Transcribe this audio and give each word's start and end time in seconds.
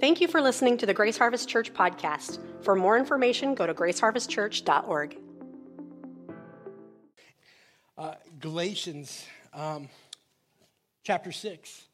Thank 0.00 0.22
you 0.22 0.28
for 0.28 0.40
listening 0.40 0.78
to 0.78 0.86
the 0.86 0.94
Grace 0.94 1.18
Harvest 1.18 1.46
Church 1.46 1.74
podcast. 1.74 2.38
For 2.62 2.74
more 2.74 2.96
information, 2.96 3.54
go 3.54 3.66
to 3.66 3.74
graceharvestchurch.org. 3.74 5.18
Uh, 7.98 8.14
Galatians 8.40 9.26
um, 9.52 9.90
chapter 11.04 11.32
6. 11.32 11.84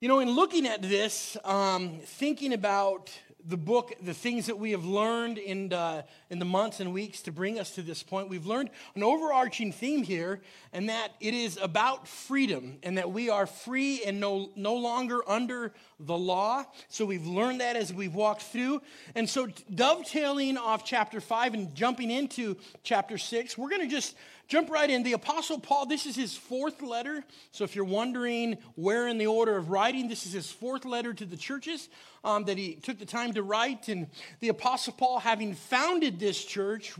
You 0.00 0.08
know, 0.08 0.18
in 0.18 0.32
looking 0.32 0.66
at 0.66 0.82
this, 0.82 1.36
um, 1.44 2.00
thinking 2.02 2.52
about 2.52 3.16
the 3.48 3.56
book, 3.56 3.92
the 4.02 4.14
things 4.14 4.46
that 4.46 4.58
we 4.58 4.72
have 4.72 4.84
learned 4.84 5.38
in, 5.38 5.72
uh, 5.72 6.02
in 6.30 6.38
the 6.38 6.44
months 6.44 6.80
and 6.80 6.92
weeks 6.92 7.22
to 7.22 7.32
bring 7.32 7.58
us 7.58 7.70
to 7.72 7.82
this 7.82 8.02
point, 8.02 8.28
we've 8.28 8.46
learned 8.46 8.70
an 8.94 9.02
overarching 9.02 9.72
theme 9.72 10.02
here, 10.02 10.40
and 10.72 10.88
that 10.88 11.12
it 11.20 11.32
is 11.32 11.56
about 11.62 12.08
freedom, 12.08 12.78
and 12.82 12.98
that 12.98 13.12
we 13.12 13.30
are 13.30 13.46
free 13.46 14.02
and 14.04 14.18
no, 14.18 14.50
no 14.56 14.74
longer 14.74 15.20
under 15.28 15.72
the 16.00 16.16
law. 16.16 16.64
So 16.88 17.04
we've 17.04 17.26
learned 17.26 17.60
that 17.60 17.76
as 17.76 17.92
we've 17.92 18.14
walked 18.14 18.42
through. 18.42 18.82
And 19.14 19.28
so, 19.28 19.48
dovetailing 19.72 20.58
off 20.58 20.84
chapter 20.84 21.20
5 21.20 21.54
and 21.54 21.74
jumping 21.74 22.10
into 22.10 22.56
chapter 22.82 23.16
6, 23.16 23.56
we're 23.56 23.70
going 23.70 23.82
to 23.82 23.88
just 23.88 24.16
jump 24.48 24.70
right 24.70 24.88
in. 24.88 25.02
The 25.02 25.14
Apostle 25.14 25.58
Paul, 25.58 25.86
this 25.86 26.06
is 26.06 26.16
his 26.16 26.36
fourth 26.36 26.82
letter. 26.82 27.24
So 27.52 27.64
if 27.64 27.74
you're 27.74 27.84
wondering 27.84 28.58
where 28.74 29.08
in 29.08 29.18
the 29.18 29.26
order 29.26 29.56
of 29.56 29.70
writing, 29.70 30.08
this 30.08 30.26
is 30.26 30.32
his 30.32 30.50
fourth 30.50 30.84
letter 30.84 31.12
to 31.14 31.24
the 31.24 31.36
churches 31.36 31.88
um, 32.24 32.44
that 32.44 32.58
he 32.58 32.74
took 32.74 32.98
the 32.98 33.06
time 33.06 33.32
to 33.34 33.42
write. 33.42 33.88
And 33.88 34.08
the 34.40 34.48
Apostle 34.48 34.92
Paul, 34.92 35.18
having 35.18 35.54
founded 35.54 36.18
this 36.18 36.44
church, 36.44 36.94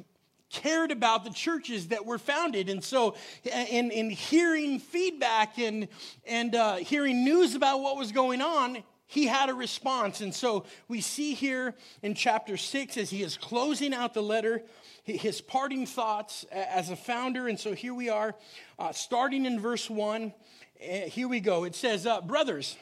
cared 0.50 0.90
about 0.90 1.24
the 1.24 1.30
churches 1.30 1.88
that 1.88 2.04
were 2.04 2.18
founded. 2.18 2.68
And 2.68 2.82
so, 2.82 3.16
in, 3.44 3.90
in 3.90 4.10
hearing 4.10 4.78
feedback 4.78 5.58
and, 5.58 5.88
and 6.26 6.54
uh, 6.54 6.76
hearing 6.76 7.24
news 7.24 7.54
about 7.54 7.80
what 7.80 7.96
was 7.96 8.12
going 8.12 8.40
on, 8.40 8.82
he 9.08 9.26
had 9.26 9.48
a 9.50 9.54
response. 9.54 10.20
And 10.20 10.34
so, 10.34 10.64
we 10.88 11.00
see 11.00 11.34
here 11.34 11.74
in 12.02 12.14
chapter 12.14 12.56
6 12.56 12.96
as 12.96 13.10
he 13.10 13.22
is 13.22 13.36
closing 13.36 13.92
out 13.92 14.14
the 14.14 14.22
letter 14.22 14.62
his 15.06 15.40
parting 15.40 15.86
thoughts 15.86 16.44
as 16.50 16.90
a 16.90 16.96
founder. 16.96 17.48
And 17.48 17.58
so 17.58 17.72
here 17.72 17.94
we 17.94 18.08
are, 18.08 18.34
uh, 18.78 18.92
starting 18.92 19.46
in 19.46 19.60
verse 19.60 19.88
1. 19.88 20.32
Uh, 20.80 20.94
here 21.06 21.28
we 21.28 21.40
go. 21.40 21.64
It 21.64 21.74
says, 21.74 22.06
uh, 22.06 22.20
Brothers, 22.20 22.76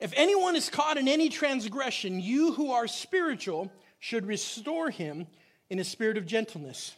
if 0.00 0.12
anyone 0.16 0.54
is 0.54 0.68
caught 0.68 0.98
in 0.98 1.08
any 1.08 1.30
transgression, 1.30 2.20
you 2.20 2.52
who 2.52 2.72
are 2.72 2.86
spiritual 2.86 3.72
should 3.98 4.26
restore 4.26 4.90
him 4.90 5.26
in 5.70 5.78
a 5.78 5.84
spirit 5.84 6.18
of 6.18 6.26
gentleness. 6.26 6.94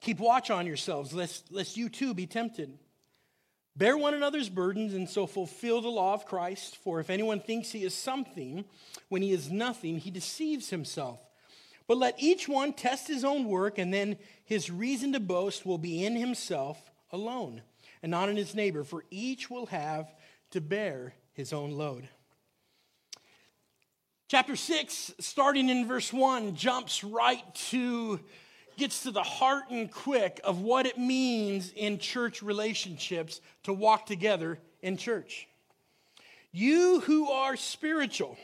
Keep 0.00 0.18
watch 0.18 0.50
on 0.50 0.66
yourselves, 0.66 1.14
lest, 1.14 1.50
lest 1.52 1.76
you 1.76 1.88
too 1.88 2.12
be 2.12 2.26
tempted. 2.26 2.76
Bear 3.76 3.96
one 3.96 4.14
another's 4.14 4.48
burdens 4.48 4.94
and 4.94 5.08
so 5.08 5.26
fulfill 5.26 5.80
the 5.80 5.88
law 5.88 6.14
of 6.14 6.26
Christ. 6.26 6.76
For 6.76 7.00
if 7.00 7.08
anyone 7.08 7.40
thinks 7.40 7.70
he 7.70 7.84
is 7.84 7.94
something 7.94 8.64
when 9.08 9.22
he 9.22 9.32
is 9.32 9.50
nothing, 9.50 9.98
he 9.98 10.10
deceives 10.10 10.70
himself. 10.70 11.20
But 11.86 11.98
let 11.98 12.14
each 12.18 12.48
one 12.48 12.72
test 12.72 13.08
his 13.08 13.24
own 13.24 13.44
work, 13.46 13.78
and 13.78 13.92
then 13.92 14.16
his 14.44 14.70
reason 14.70 15.12
to 15.12 15.20
boast 15.20 15.66
will 15.66 15.78
be 15.78 16.04
in 16.04 16.16
himself 16.16 16.90
alone, 17.12 17.62
and 18.02 18.10
not 18.10 18.28
in 18.28 18.36
his 18.36 18.54
neighbor, 18.54 18.84
for 18.84 19.04
each 19.10 19.50
will 19.50 19.66
have 19.66 20.12
to 20.50 20.60
bear 20.60 21.14
his 21.34 21.52
own 21.52 21.72
load. 21.72 22.08
Chapter 24.28 24.56
6, 24.56 25.12
starting 25.20 25.68
in 25.68 25.86
verse 25.86 26.12
1, 26.12 26.56
jumps 26.56 27.04
right 27.04 27.54
to, 27.70 28.18
gets 28.78 29.02
to 29.02 29.10
the 29.10 29.22
heart 29.22 29.64
and 29.70 29.90
quick 29.90 30.40
of 30.42 30.60
what 30.60 30.86
it 30.86 30.96
means 30.96 31.70
in 31.76 31.98
church 31.98 32.42
relationships 32.42 33.42
to 33.64 33.72
walk 33.74 34.06
together 34.06 34.58
in 34.80 34.96
church. 34.96 35.46
You 36.52 37.00
who 37.00 37.30
are 37.30 37.56
spiritual, 37.56 38.38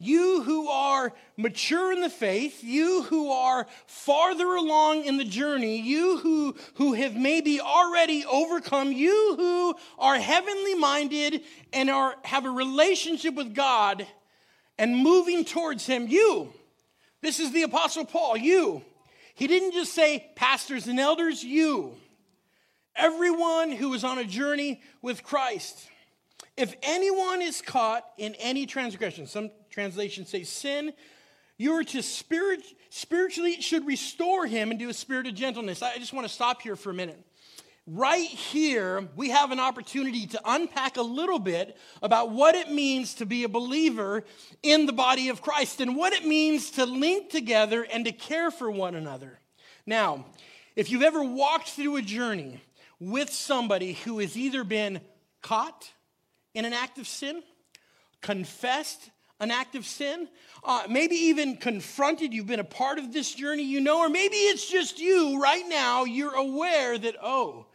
you 0.00 0.42
who 0.42 0.68
are 0.68 1.12
mature 1.36 1.92
in 1.92 2.00
the 2.00 2.10
faith, 2.10 2.62
you 2.62 3.02
who 3.04 3.32
are 3.32 3.66
farther 3.86 4.54
along 4.54 5.04
in 5.04 5.16
the 5.16 5.24
journey, 5.24 5.80
you 5.80 6.18
who, 6.18 6.54
who 6.74 6.92
have 6.92 7.16
maybe 7.16 7.60
already 7.60 8.24
overcome, 8.24 8.92
you 8.92 9.34
who 9.36 9.74
are 9.98 10.16
heavenly 10.16 10.76
minded 10.76 11.42
and 11.72 11.90
are, 11.90 12.14
have 12.22 12.44
a 12.44 12.50
relationship 12.50 13.34
with 13.34 13.54
God 13.54 14.06
and 14.78 14.96
moving 14.96 15.44
towards 15.44 15.84
Him, 15.86 16.06
you. 16.06 16.52
This 17.20 17.40
is 17.40 17.50
the 17.50 17.62
Apostle 17.62 18.04
Paul, 18.04 18.36
you. 18.36 18.82
He 19.34 19.48
didn't 19.48 19.72
just 19.72 19.94
say 19.94 20.30
pastors 20.36 20.86
and 20.86 21.00
elders, 21.00 21.42
you. 21.42 21.96
Everyone 22.94 23.72
who 23.72 23.92
is 23.94 24.04
on 24.04 24.18
a 24.18 24.24
journey 24.24 24.80
with 25.02 25.24
Christ. 25.24 25.88
If 26.56 26.74
anyone 26.82 27.40
is 27.40 27.62
caught 27.62 28.04
in 28.16 28.34
any 28.36 28.66
transgression, 28.66 29.26
some 29.26 29.50
translations 29.78 30.28
say 30.28 30.42
sin, 30.42 30.92
you 31.56 31.72
are 31.74 31.84
to 31.84 32.02
spirit, 32.02 32.64
spiritually 32.90 33.60
should 33.60 33.86
restore 33.86 34.44
him 34.44 34.76
do 34.76 34.88
a 34.88 34.92
spirit 34.92 35.28
of 35.28 35.36
gentleness. 35.36 35.82
I 35.82 35.98
just 35.98 36.12
want 36.12 36.26
to 36.26 36.34
stop 36.34 36.62
here 36.62 36.74
for 36.74 36.90
a 36.90 36.94
minute. 36.94 37.24
Right 37.86 38.26
here, 38.26 39.08
we 39.14 39.30
have 39.30 39.52
an 39.52 39.60
opportunity 39.60 40.26
to 40.26 40.40
unpack 40.44 40.96
a 40.96 41.02
little 41.02 41.38
bit 41.38 41.76
about 42.02 42.32
what 42.32 42.56
it 42.56 42.72
means 42.72 43.14
to 43.14 43.24
be 43.24 43.44
a 43.44 43.48
believer 43.48 44.24
in 44.64 44.86
the 44.86 44.92
body 44.92 45.28
of 45.28 45.42
Christ 45.42 45.80
and 45.80 45.94
what 45.94 46.12
it 46.12 46.26
means 46.26 46.72
to 46.72 46.84
link 46.84 47.30
together 47.30 47.86
and 47.88 48.04
to 48.04 48.10
care 48.10 48.50
for 48.50 48.68
one 48.68 48.96
another. 48.96 49.38
Now, 49.86 50.26
if 50.74 50.90
you've 50.90 51.02
ever 51.02 51.22
walked 51.22 51.68
through 51.68 51.94
a 51.94 52.02
journey 52.02 52.60
with 52.98 53.30
somebody 53.30 53.92
who 53.92 54.18
has 54.18 54.36
either 54.36 54.64
been 54.64 55.00
caught 55.40 55.88
in 56.52 56.64
an 56.64 56.72
act 56.72 56.98
of 56.98 57.06
sin, 57.06 57.44
confessed 58.20 59.10
an 59.40 59.50
act 59.50 59.74
of 59.74 59.86
sin, 59.86 60.28
uh, 60.64 60.82
maybe 60.88 61.14
even 61.14 61.56
confronted, 61.56 62.32
you've 62.32 62.46
been 62.46 62.60
a 62.60 62.64
part 62.64 62.98
of 62.98 63.12
this 63.12 63.32
journey, 63.32 63.62
you 63.62 63.80
know, 63.80 64.00
or 64.00 64.08
maybe 64.08 64.36
it's 64.36 64.68
just 64.68 64.98
you 64.98 65.40
right 65.40 65.64
now, 65.68 66.04
you're 66.04 66.34
aware 66.34 66.98
that, 66.98 67.14
oh, 67.22 67.66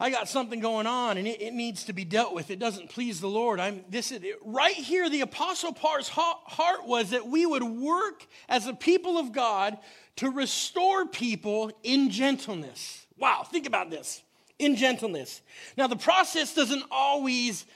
I 0.00 0.10
got 0.10 0.28
something 0.28 0.60
going 0.60 0.86
on 0.86 1.18
and 1.18 1.26
it, 1.26 1.42
it 1.42 1.52
needs 1.52 1.84
to 1.84 1.92
be 1.92 2.04
dealt 2.04 2.32
with. 2.32 2.50
It 2.50 2.58
doesn't 2.60 2.88
please 2.88 3.20
the 3.20 3.28
Lord. 3.28 3.58
I'm 3.58 3.84
this 3.88 4.12
is 4.12 4.22
right 4.44 4.74
here. 4.74 5.10
The 5.10 5.22
Apostle 5.22 5.72
Paul's 5.72 6.08
heart 6.08 6.86
was 6.86 7.10
that 7.10 7.26
we 7.26 7.44
would 7.44 7.64
work 7.64 8.24
as 8.48 8.68
a 8.68 8.74
people 8.74 9.18
of 9.18 9.32
God 9.32 9.76
to 10.16 10.30
restore 10.30 11.06
people 11.06 11.72
in 11.82 12.10
gentleness. 12.10 13.06
Wow, 13.18 13.42
think 13.42 13.66
about 13.66 13.90
this 13.90 14.22
in 14.58 14.76
gentleness. 14.76 15.42
Now, 15.76 15.86
the 15.86 15.96
process 15.96 16.54
doesn't 16.54 16.84
always 16.90 17.66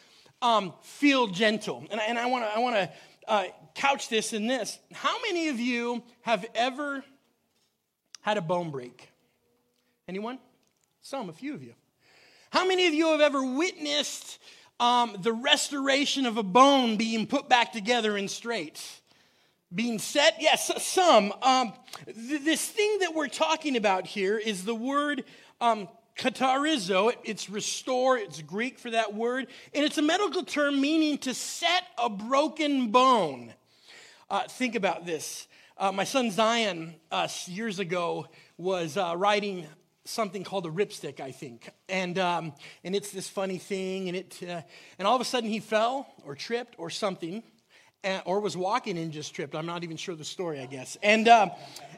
um, 0.42 0.74
feel 0.82 1.28
gentle. 1.28 1.86
And, 1.90 2.00
and 2.00 2.18
I 2.18 2.26
want 2.26 2.44
to 2.44 2.50
I 2.54 2.58
wanna, 2.58 2.90
uh, 3.26 3.44
couch 3.74 4.08
this 4.08 4.32
in 4.32 4.46
this. 4.46 4.78
How 4.92 5.16
many 5.22 5.48
of 5.48 5.58
you 5.58 6.02
have 6.22 6.44
ever 6.54 7.04
had 8.20 8.36
a 8.36 8.42
bone 8.42 8.70
break? 8.70 9.08
Anyone? 10.08 10.38
Some, 11.00 11.28
a 11.28 11.32
few 11.32 11.54
of 11.54 11.62
you. 11.62 11.74
How 12.50 12.66
many 12.66 12.86
of 12.86 12.94
you 12.94 13.12
have 13.12 13.20
ever 13.20 13.42
witnessed 13.42 14.38
um, 14.78 15.16
the 15.20 15.32
restoration 15.32 16.26
of 16.26 16.36
a 16.36 16.42
bone 16.42 16.96
being 16.96 17.26
put 17.26 17.48
back 17.48 17.72
together 17.72 18.16
and 18.16 18.30
straight? 18.30 18.82
Being 19.74 19.98
set? 19.98 20.36
Yes, 20.38 20.70
some. 20.84 21.32
Um, 21.40 21.72
th- 22.04 22.44
this 22.44 22.68
thing 22.68 22.98
that 23.00 23.14
we're 23.14 23.28
talking 23.28 23.76
about 23.76 24.06
here 24.06 24.36
is 24.36 24.64
the 24.64 24.74
word 24.74 25.24
um, 25.62 25.88
katarizo, 26.22 27.12
it's 27.24 27.50
restore, 27.50 28.16
it's 28.16 28.40
Greek 28.42 28.78
for 28.78 28.92
that 28.92 29.12
word, 29.12 29.48
and 29.74 29.84
it's 29.84 29.98
a 29.98 30.02
medical 30.02 30.44
term 30.44 30.80
meaning 30.80 31.18
to 31.18 31.34
set 31.34 31.82
a 31.98 32.08
broken 32.08 32.92
bone. 32.92 33.52
Uh, 34.30 34.46
think 34.46 34.76
about 34.76 35.04
this. 35.04 35.48
Uh, 35.76 35.90
my 35.90 36.04
son 36.04 36.30
Zion, 36.30 36.94
uh, 37.10 37.26
years 37.46 37.80
ago, 37.80 38.28
was 38.56 38.96
uh, 38.96 39.14
riding 39.16 39.66
something 40.04 40.44
called 40.44 40.64
a 40.64 40.68
RipStik, 40.68 41.18
I 41.18 41.32
think, 41.32 41.68
and 41.88 42.16
um, 42.20 42.52
and 42.84 42.94
it's 42.94 43.10
this 43.10 43.28
funny 43.28 43.58
thing, 43.58 44.06
and 44.06 44.16
it 44.16 44.38
uh, 44.48 44.62
and 45.00 45.08
all 45.08 45.16
of 45.16 45.20
a 45.20 45.24
sudden 45.24 45.50
he 45.50 45.58
fell 45.58 46.06
or 46.24 46.36
tripped 46.36 46.76
or 46.78 46.88
something, 46.88 47.42
or 48.24 48.40
was 48.40 48.56
walking 48.56 48.98
and 48.98 49.12
just 49.12 49.34
tripped. 49.34 49.54
I'm 49.54 49.66
not 49.66 49.84
even 49.84 49.96
sure 49.96 50.14
the 50.14 50.24
story, 50.24 50.60
I 50.60 50.66
guess, 50.66 50.96
and. 51.02 51.28
Um, 51.28 51.50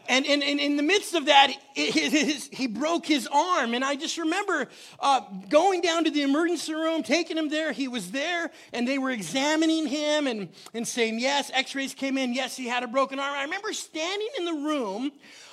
and, 0.06 0.26
and, 0.26 0.42
and, 0.42 0.60
in 0.60 0.76
the 0.76 0.82
midst 0.82 1.14
of 1.14 1.26
that, 1.26 1.50
he 1.72 2.66
broke 2.66 3.06
his 3.06 3.26
arm. 3.26 3.72
And 3.72 3.82
I 3.82 3.96
just 3.96 4.18
remember 4.18 4.68
uh, 5.00 5.20
going 5.48 5.80
down 5.80 6.04
to 6.04 6.10
the 6.10 6.22
emergency 6.22 6.74
room, 6.74 7.02
taking 7.02 7.38
him 7.38 7.48
there. 7.48 7.72
He 7.72 7.88
was 7.88 8.10
there, 8.10 8.50
and 8.74 8.86
they 8.86 8.98
were 8.98 9.10
examining 9.10 9.86
him 9.86 10.26
and, 10.26 10.50
and 10.74 10.86
saying, 10.86 11.20
Yes, 11.20 11.50
x 11.54 11.74
rays 11.74 11.94
came 11.94 12.18
in. 12.18 12.34
Yes, 12.34 12.54
he 12.54 12.66
had 12.66 12.82
a 12.82 12.86
broken 12.86 13.18
arm. 13.18 13.34
I 13.34 13.44
remember 13.44 13.72
standing 13.72 14.28
in 14.38 14.44
the 14.44 14.52
room 14.52 15.10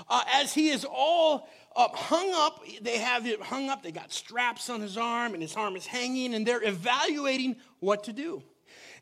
uh, 0.09 0.23
as 0.33 0.53
he 0.53 0.69
is 0.69 0.85
all 0.85 1.47
uh, 1.75 1.87
hung 1.93 2.31
up. 2.33 2.61
They 2.81 2.97
have 2.97 3.25
it 3.25 3.41
hung 3.41 3.69
up. 3.69 3.83
They 3.83 3.91
got 3.91 4.11
straps 4.11 4.69
on 4.69 4.81
his 4.81 4.97
arm, 4.97 5.33
and 5.33 5.41
his 5.41 5.55
arm 5.55 5.77
is 5.77 5.85
hanging, 5.85 6.33
and 6.33 6.45
they're 6.45 6.63
evaluating 6.63 7.55
what 7.79 8.03
to 8.05 8.13
do. 8.13 8.43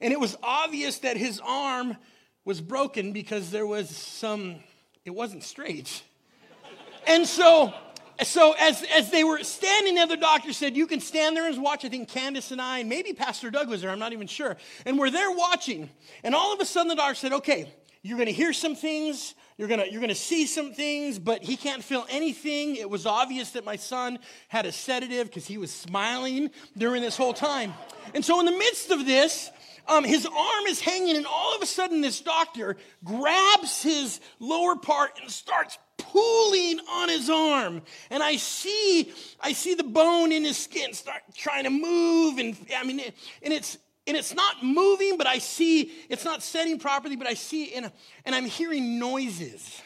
And 0.01 0.13
it 0.13 0.19
was 0.19 0.38
obvious 0.42 1.00
that 1.00 1.18
his 1.18 1.42
arm 1.44 1.98
was 2.46 2.62
broken 2.62 3.12
because 3.12 3.51
there 3.51 3.68
was 3.68 3.90
some 3.90 4.57
it 5.06 5.12
wasn't 5.12 5.44
straight. 5.44 6.04
And 7.07 7.25
so 7.25 7.74
so 8.24 8.54
as, 8.60 8.84
as 8.84 9.12
they 9.12 9.24
were 9.24 9.44
standing 9.44 9.96
there, 9.96 10.07
the 10.07 10.18
doctor 10.18 10.51
said, 10.51 10.75
You 10.75 10.88
can 10.88 11.00
stand 11.00 11.38
there 11.38 11.48
and 11.48 11.62
watch. 11.62 11.86
I 11.86 11.90
think 11.90 12.10
Candace 12.10 12.51
and 12.51 12.62
I, 12.62 12.80
and 12.80 12.90
maybe 12.90 13.13
Pastor 13.13 13.50
Doug 13.50 13.69
was 13.69 13.81
there, 13.81 13.92
I'm 13.92 14.00
not 14.00 14.13
even 14.13 14.28
sure. 14.28 14.57
And 14.86 15.00
we're 15.00 15.10
there 15.10 15.31
watching. 15.31 15.90
And 16.24 16.36
all 16.36 16.54
of 16.54 16.60
a 16.60 16.66
sudden, 16.66 16.90
the 16.90 16.96
doctor 16.96 17.16
said, 17.16 17.34
Okay, 17.34 17.74
you're 18.01 18.18
going 18.18 18.28
to 18.28 18.34
hear 18.34 18.51
some 18.51 18.75
things, 18.75 19.36
you're 19.57 19.68
going 19.68 19.80
to 19.80 19.90
you're 19.90 20.01
going 20.01 20.10
to 20.10 20.16
see 20.16 20.46
some 20.46 20.74
things, 20.74 21.18
but 21.18 21.44
he 21.44 21.56
can't 21.56 21.84
feel 21.84 22.06
anything. 22.10 22.75
It 22.75 22.90
was 22.90 23.06
obvious 23.06 23.51
that 23.51 23.63
my 23.63 23.78
son 23.78 24.19
had 24.50 24.66
a 24.66 24.72
sedative 24.72 25.28
because 25.28 25.46
he 25.46 25.57
was 25.57 25.72
smiling 25.72 26.50
during 26.78 27.01
this 27.01 27.16
whole 27.16 27.34
time. 27.34 27.74
And 28.13 28.24
so, 28.24 28.40
in 28.40 28.46
the 28.46 28.57
midst 28.57 28.92
of 28.92 29.06
this, 29.06 29.50
um, 29.89 30.03
his 30.03 30.25
arm 30.25 30.65
is 30.68 30.80
hanging, 30.80 31.18
and 31.18 31.25
all 31.25 31.56
of 31.56 31.62
a 31.62 31.65
sudden, 31.65 32.01
this 32.01 32.21
doctor 32.21 32.77
grabs 33.03 33.81
his 33.81 34.21
lower 34.39 34.75
part 34.75 35.19
and 35.19 35.30
starts 35.30 35.77
pulling 35.97 36.80
on 36.91 37.09
his 37.09 37.30
arm. 37.30 37.81
And 38.09 38.24
i 38.24 38.38
see 38.38 39.12
i 39.41 39.53
see 39.53 39.75
the 39.75 39.83
bone 39.83 40.31
in 40.31 40.44
his 40.44 40.57
skin 40.57 40.94
start 40.94 41.21
trying 41.36 41.65
to 41.65 41.69
move 41.69 42.39
and 42.39 42.57
i 42.77 42.83
mean 42.83 43.01
and 43.44 43.53
it's 43.53 43.77
and 44.07 44.18
it's 44.18 44.33
not 44.33 44.63
moving 44.63 45.18
but 45.18 45.27
i 45.27 45.38
see 45.38 45.91
it's 46.09 46.25
not 46.25 46.41
setting 46.41 46.80
properly 46.80 47.15
but 47.15 47.27
i 47.27 47.33
see 47.33 47.74
and, 47.74 47.91
and 48.25 48.33
i'm 48.36 48.45
hearing 48.45 49.00
noises. 49.00 49.81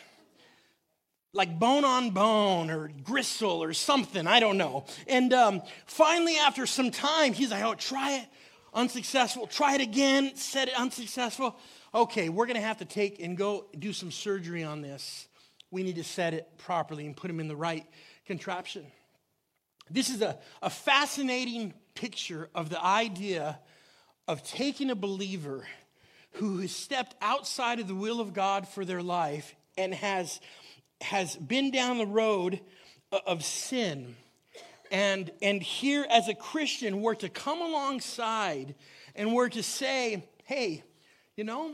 Like 1.35 1.57
bone 1.57 1.83
on 1.83 2.11
bone 2.11 2.69
or 2.69 2.91
gristle 3.03 3.63
or 3.63 3.73
something 3.73 4.27
i 4.27 4.39
don't 4.39 4.57
know. 4.57 4.85
And 5.07 5.33
um, 5.33 5.61
finally 5.88 6.38
after 6.38 6.67
some 6.67 6.91
time 6.91 7.33
he's 7.33 7.50
like 7.50 7.63
oh 7.63 7.73
try 7.73 8.17
it 8.17 8.27
unsuccessful 8.74 9.48
try 9.48 9.75
it 9.75 9.81
again 9.81 10.36
set 10.36 10.68
it 10.68 10.74
unsuccessful 10.75 11.56
okay 11.94 12.30
we're 12.30 12.46
going 12.46 12.56
to 12.56 12.62
have 12.62 12.78
to 12.78 12.86
take 12.86 13.22
and 13.22 13.38
go 13.38 13.66
do 13.78 13.94
some 13.94 14.12
surgery 14.12 14.64
on 14.64 14.81
this 14.81 15.28
we 15.74 15.81
need 15.81 15.96
to 15.96 16.04
set 16.04 16.36
it 16.36 16.48
properly 16.60 17.08
and 17.08 17.18
put 17.18 17.30
them 17.30 17.40
in 17.40 17.48
the 17.48 17.56
right 17.56 17.86
contraption. 18.28 18.86
This 19.90 20.10
is 20.10 20.22
a, 20.22 20.38
a 20.62 20.70
fascinating 20.70 21.74
picture 21.96 22.48
of 22.54 22.70
the 22.70 22.81
idea 22.81 23.60
of 24.28 24.44
taking 24.44 24.92
a 24.92 24.96
believer 24.96 25.68
who 26.34 26.60
has 26.60 26.75
stepped 26.75 27.16
outside 27.22 27.80
of 27.80 27.88
the 27.88 27.96
will 27.96 28.22
of 28.22 28.34
God 28.34 28.68
for 28.68 28.86
their 28.86 29.02
life 29.02 29.56
and 29.75 29.96
has, 29.96 30.40
has 31.02 31.36
been 31.36 31.72
down 31.72 31.98
the 31.98 32.06
road 32.06 32.60
of 33.25 33.44
sin. 33.44 34.16
And, 34.94 35.31
and 35.42 35.60
here, 35.62 36.06
as 36.07 36.28
a 36.28 36.36
Christian, 36.36 37.01
we're 37.01 37.16
to 37.16 37.28
come 37.28 37.63
alongside 37.63 38.75
and 39.16 39.34
we're 39.34 39.50
to 39.50 39.63
say, 39.63 40.24
hey, 40.44 40.84
you 41.36 41.44
know, 41.44 41.74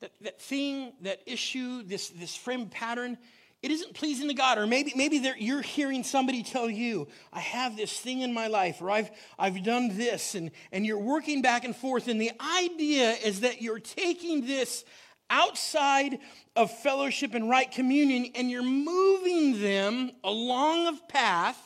that, 0.00 0.12
that 0.22 0.40
thing, 0.40 0.94
that 1.02 1.20
issue, 1.26 1.82
this, 1.82 2.08
this 2.08 2.34
frame 2.34 2.70
pattern, 2.70 3.18
it 3.62 3.70
isn't 3.70 3.92
pleasing 3.92 4.28
to 4.28 4.34
God. 4.34 4.56
Or 4.56 4.66
maybe, 4.66 4.94
maybe 4.96 5.22
you're 5.38 5.60
hearing 5.60 6.02
somebody 6.02 6.42
tell 6.42 6.70
you, 6.70 7.08
I 7.30 7.40
have 7.40 7.76
this 7.76 8.00
thing 8.00 8.22
in 8.22 8.32
my 8.32 8.46
life, 8.46 8.80
or 8.80 8.90
I've, 8.90 9.10
I've 9.38 9.62
done 9.62 9.94
this, 9.94 10.34
and, 10.34 10.50
and 10.72 10.86
you're 10.86 10.98
working 10.98 11.42
back 11.42 11.64
and 11.64 11.76
forth. 11.76 12.08
And 12.08 12.18
the 12.18 12.32
idea 12.40 13.16
is 13.22 13.40
that 13.40 13.60
you're 13.60 13.80
taking 13.80 14.46
this 14.46 14.86
outside 15.28 16.20
of 16.54 16.70
fellowship 16.70 17.34
and 17.34 17.50
right 17.50 17.70
communion, 17.70 18.32
and 18.34 18.50
you're 18.50 18.62
moving 18.62 19.60
them 19.60 20.12
along 20.24 20.86
a 20.86 21.12
path 21.12 21.60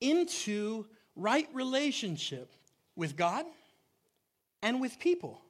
into 0.00 0.86
right 1.16 1.48
relationship 1.52 2.52
with 2.96 3.16
God 3.16 3.44
and 4.62 4.80
with 4.80 4.98
people. 4.98 5.40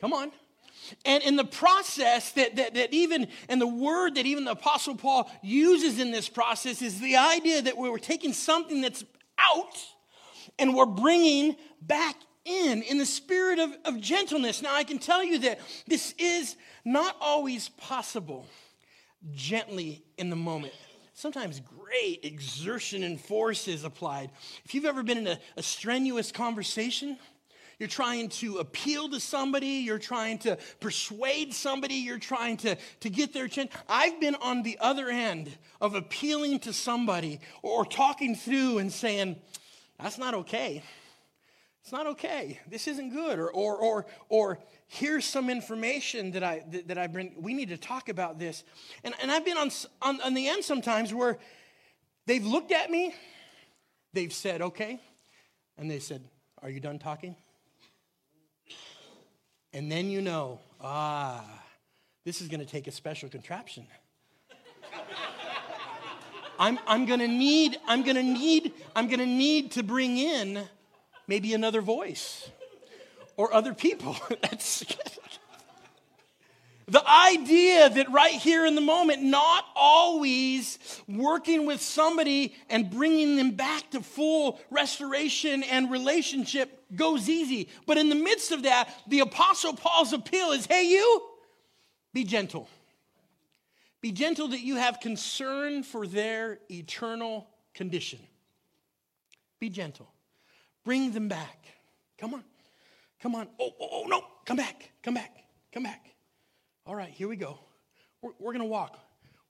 Come 0.00 0.12
on. 0.12 0.32
And 1.04 1.22
in 1.24 1.36
the 1.36 1.44
process 1.44 2.32
that, 2.32 2.56
that, 2.56 2.74
that 2.74 2.92
even, 2.92 3.28
and 3.48 3.60
the 3.60 3.66
word 3.66 4.14
that 4.14 4.26
even 4.26 4.44
the 4.44 4.52
Apostle 4.52 4.94
Paul 4.94 5.30
uses 5.42 5.98
in 5.98 6.10
this 6.10 6.28
process 6.28 6.82
is 6.82 7.00
the 7.00 7.16
idea 7.16 7.62
that 7.62 7.76
we're 7.76 7.98
taking 7.98 8.32
something 8.32 8.80
that's 8.80 9.04
out 9.38 9.76
and 10.58 10.74
we're 10.74 10.86
bringing 10.86 11.56
back 11.82 12.16
in, 12.44 12.82
in 12.82 12.98
the 12.98 13.06
spirit 13.06 13.58
of, 13.58 13.76
of 13.84 14.00
gentleness. 14.00 14.62
Now, 14.62 14.74
I 14.74 14.84
can 14.84 14.98
tell 14.98 15.22
you 15.22 15.40
that 15.40 15.60
this 15.86 16.14
is 16.18 16.56
not 16.84 17.16
always 17.20 17.68
possible 17.70 18.46
gently 19.32 20.04
in 20.16 20.30
the 20.30 20.36
moment. 20.36 20.72
Sometimes 21.18 21.58
great 21.58 22.20
exertion 22.24 23.02
and 23.02 23.20
force 23.20 23.66
is 23.66 23.82
applied. 23.82 24.30
If 24.64 24.72
you've 24.72 24.84
ever 24.84 25.02
been 25.02 25.18
in 25.18 25.26
a, 25.26 25.40
a 25.56 25.64
strenuous 25.64 26.30
conversation, 26.30 27.18
you're 27.80 27.88
trying 27.88 28.28
to 28.28 28.58
appeal 28.58 29.08
to 29.08 29.18
somebody, 29.18 29.66
you're 29.66 29.98
trying 29.98 30.38
to 30.38 30.56
persuade 30.78 31.52
somebody, 31.52 31.96
you're 31.96 32.20
trying 32.20 32.56
to, 32.58 32.76
to 33.00 33.10
get 33.10 33.32
their 33.32 33.46
attention. 33.46 33.76
I've 33.88 34.20
been 34.20 34.36
on 34.36 34.62
the 34.62 34.78
other 34.80 35.08
end 35.08 35.50
of 35.80 35.96
appealing 35.96 36.60
to 36.60 36.72
somebody 36.72 37.40
or 37.62 37.84
talking 37.84 38.36
through 38.36 38.78
and 38.78 38.92
saying, 38.92 39.34
that's 40.00 40.18
not 40.18 40.34
okay. 40.34 40.84
It's 41.82 41.90
not 41.90 42.06
okay. 42.06 42.60
This 42.68 42.86
isn't 42.86 43.10
good. 43.10 43.40
Or, 43.40 43.50
or, 43.50 43.76
or, 43.76 44.06
or 44.28 44.58
here's 44.88 45.26
some 45.26 45.50
information 45.50 46.32
that 46.32 46.42
I, 46.42 46.64
that, 46.70 46.88
that 46.88 46.98
I 46.98 47.06
bring. 47.06 47.34
We 47.38 47.54
need 47.54 47.68
to 47.68 47.76
talk 47.76 48.08
about 48.08 48.38
this. 48.38 48.64
And, 49.04 49.14
and 49.22 49.30
I've 49.30 49.44
been 49.44 49.58
on, 49.58 49.70
on, 50.02 50.20
on 50.22 50.34
the 50.34 50.48
end 50.48 50.64
sometimes 50.64 51.14
where 51.14 51.38
they've 52.26 52.44
looked 52.44 52.72
at 52.72 52.90
me, 52.90 53.14
they've 54.14 54.32
said, 54.32 54.62
okay, 54.62 54.98
and 55.76 55.90
they 55.90 56.00
said, 56.00 56.24
Are 56.62 56.70
you 56.70 56.80
done 56.80 56.98
talking? 56.98 57.36
And 59.74 59.92
then 59.92 60.10
you 60.10 60.22
know, 60.22 60.58
ah, 60.80 61.44
this 62.24 62.40
is 62.40 62.48
going 62.48 62.60
to 62.60 62.66
take 62.66 62.86
a 62.86 62.90
special 62.90 63.28
contraption. 63.28 63.86
I'm, 66.58 66.78
I'm 66.86 67.04
going 67.04 67.20
to 67.20 67.28
need, 67.28 67.76
I'm 67.86 68.02
going 68.02 68.16
to 68.16 68.22
need, 68.22 68.72
I'm 68.96 69.06
going 69.06 69.20
to 69.20 69.26
need 69.26 69.72
to 69.72 69.82
bring 69.82 70.16
in 70.16 70.66
maybe 71.28 71.52
another 71.52 71.82
voice 71.82 72.50
or 73.38 73.54
other 73.54 73.72
people. 73.72 74.16
That's 74.42 74.84
the 76.88 77.08
idea 77.08 77.88
that 77.88 78.10
right 78.10 78.34
here 78.34 78.66
in 78.66 78.74
the 78.74 78.82
moment, 78.82 79.22
not 79.22 79.64
always 79.74 80.78
working 81.08 81.64
with 81.64 81.80
somebody 81.80 82.54
and 82.68 82.90
bringing 82.90 83.36
them 83.36 83.52
back 83.52 83.90
to 83.92 84.02
full 84.02 84.60
restoration 84.70 85.62
and 85.62 85.90
relationship 85.90 86.84
goes 86.94 87.30
easy. 87.30 87.70
But 87.86 87.96
in 87.96 88.10
the 88.10 88.14
midst 88.14 88.52
of 88.52 88.64
that, 88.64 88.92
the 89.06 89.20
Apostle 89.20 89.74
Paul's 89.74 90.12
appeal 90.12 90.50
is 90.50 90.66
hey, 90.66 90.82
you, 90.90 91.22
be 92.12 92.24
gentle. 92.24 92.68
Be 94.00 94.12
gentle 94.12 94.48
that 94.48 94.60
you 94.60 94.76
have 94.76 95.00
concern 95.00 95.82
for 95.82 96.06
their 96.06 96.58
eternal 96.70 97.48
condition. 97.74 98.20
Be 99.58 99.70
gentle. 99.70 100.08
Bring 100.84 101.12
them 101.12 101.28
back. 101.28 101.66
Come 102.16 102.34
on. 102.34 102.44
Come 103.22 103.34
on. 103.34 103.48
Oh, 103.60 103.70
oh, 103.80 103.88
oh 103.92 104.04
no. 104.06 104.22
Come 104.44 104.56
back. 104.56 104.90
Come 105.02 105.14
back. 105.14 105.36
Come 105.72 105.82
back. 105.82 106.14
All 106.86 106.94
right, 106.94 107.10
here 107.10 107.28
we 107.28 107.36
go. 107.36 107.58
We're, 108.22 108.32
we're 108.38 108.52
going 108.52 108.64
to 108.64 108.68
walk. 108.68 108.98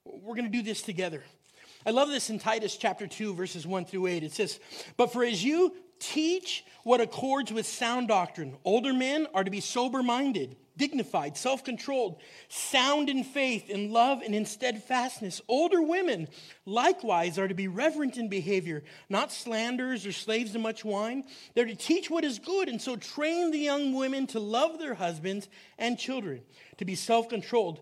We're 0.03 0.35
going 0.35 0.51
to 0.51 0.51
do 0.51 0.61
this 0.61 0.81
together. 0.81 1.23
I 1.85 1.91
love 1.91 2.09
this 2.09 2.29
in 2.29 2.39
Titus 2.39 2.75
chapter 2.75 3.07
2, 3.07 3.33
verses 3.33 3.65
1 3.65 3.85
through 3.85 4.07
8. 4.07 4.23
It 4.23 4.33
says, 4.33 4.59
But 4.97 5.13
for 5.13 5.23
as 5.23 5.43
you 5.43 5.73
teach 5.99 6.65
what 6.83 6.99
accords 6.99 7.53
with 7.53 7.65
sound 7.65 8.09
doctrine, 8.09 8.57
older 8.65 8.93
men 8.93 9.27
are 9.33 9.43
to 9.43 9.51
be 9.51 9.61
sober 9.61 10.03
minded 10.03 10.57
dignified, 10.79 11.37
self 11.37 11.63
controlled, 11.63 12.19
sound 12.47 13.07
in 13.09 13.23
faith, 13.23 13.69
in 13.69 13.91
love, 13.91 14.23
and 14.23 14.33
in 14.33 14.45
steadfastness. 14.45 15.41
Older 15.47 15.83
women, 15.83 16.27
likewise, 16.65 17.37
are 17.37 17.47
to 17.47 17.53
be 17.53 17.67
reverent 17.67 18.17
in 18.17 18.29
behavior, 18.29 18.83
not 19.09 19.31
slanderers 19.31 20.07
or 20.07 20.11
slaves 20.11 20.53
to 20.53 20.59
much 20.59 20.83
wine. 20.83 21.25
They're 21.53 21.65
to 21.65 21.75
teach 21.75 22.09
what 22.09 22.23
is 22.23 22.39
good, 22.39 22.67
and 22.67 22.81
so 22.81 22.95
train 22.95 23.51
the 23.51 23.59
young 23.59 23.93
women 23.93 24.25
to 24.27 24.39
love 24.39 24.79
their 24.79 24.95
husbands 24.95 25.47
and 25.77 25.99
children, 25.99 26.41
to 26.77 26.85
be 26.85 26.95
self 26.95 27.29
controlled 27.29 27.81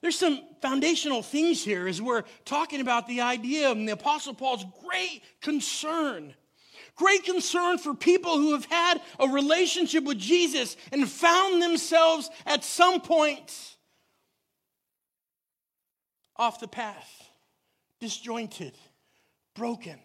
There's 0.00 0.18
some 0.18 0.40
foundational 0.62 1.22
things 1.22 1.64
here 1.64 1.88
as 1.88 2.00
we're 2.00 2.22
talking 2.44 2.80
about 2.80 3.08
the 3.08 3.20
idea 3.20 3.70
of 3.70 3.76
the 3.78 3.88
Apostle 3.88 4.34
Paul's 4.34 4.64
great 4.86 5.22
concern. 5.40 6.34
Great 6.94 7.24
concern 7.24 7.78
for 7.78 7.94
people 7.94 8.38
who 8.38 8.52
have 8.52 8.64
had 8.64 9.00
a 9.18 9.28
relationship 9.28 10.04
with 10.04 10.18
Jesus 10.18 10.76
and 10.92 11.08
found 11.08 11.62
themselves 11.62 12.30
at 12.46 12.64
some 12.64 13.00
point 13.00 13.76
off 16.36 16.60
the 16.60 16.68
path, 16.68 17.30
disjointed, 18.00 18.74
broken. 19.54 19.98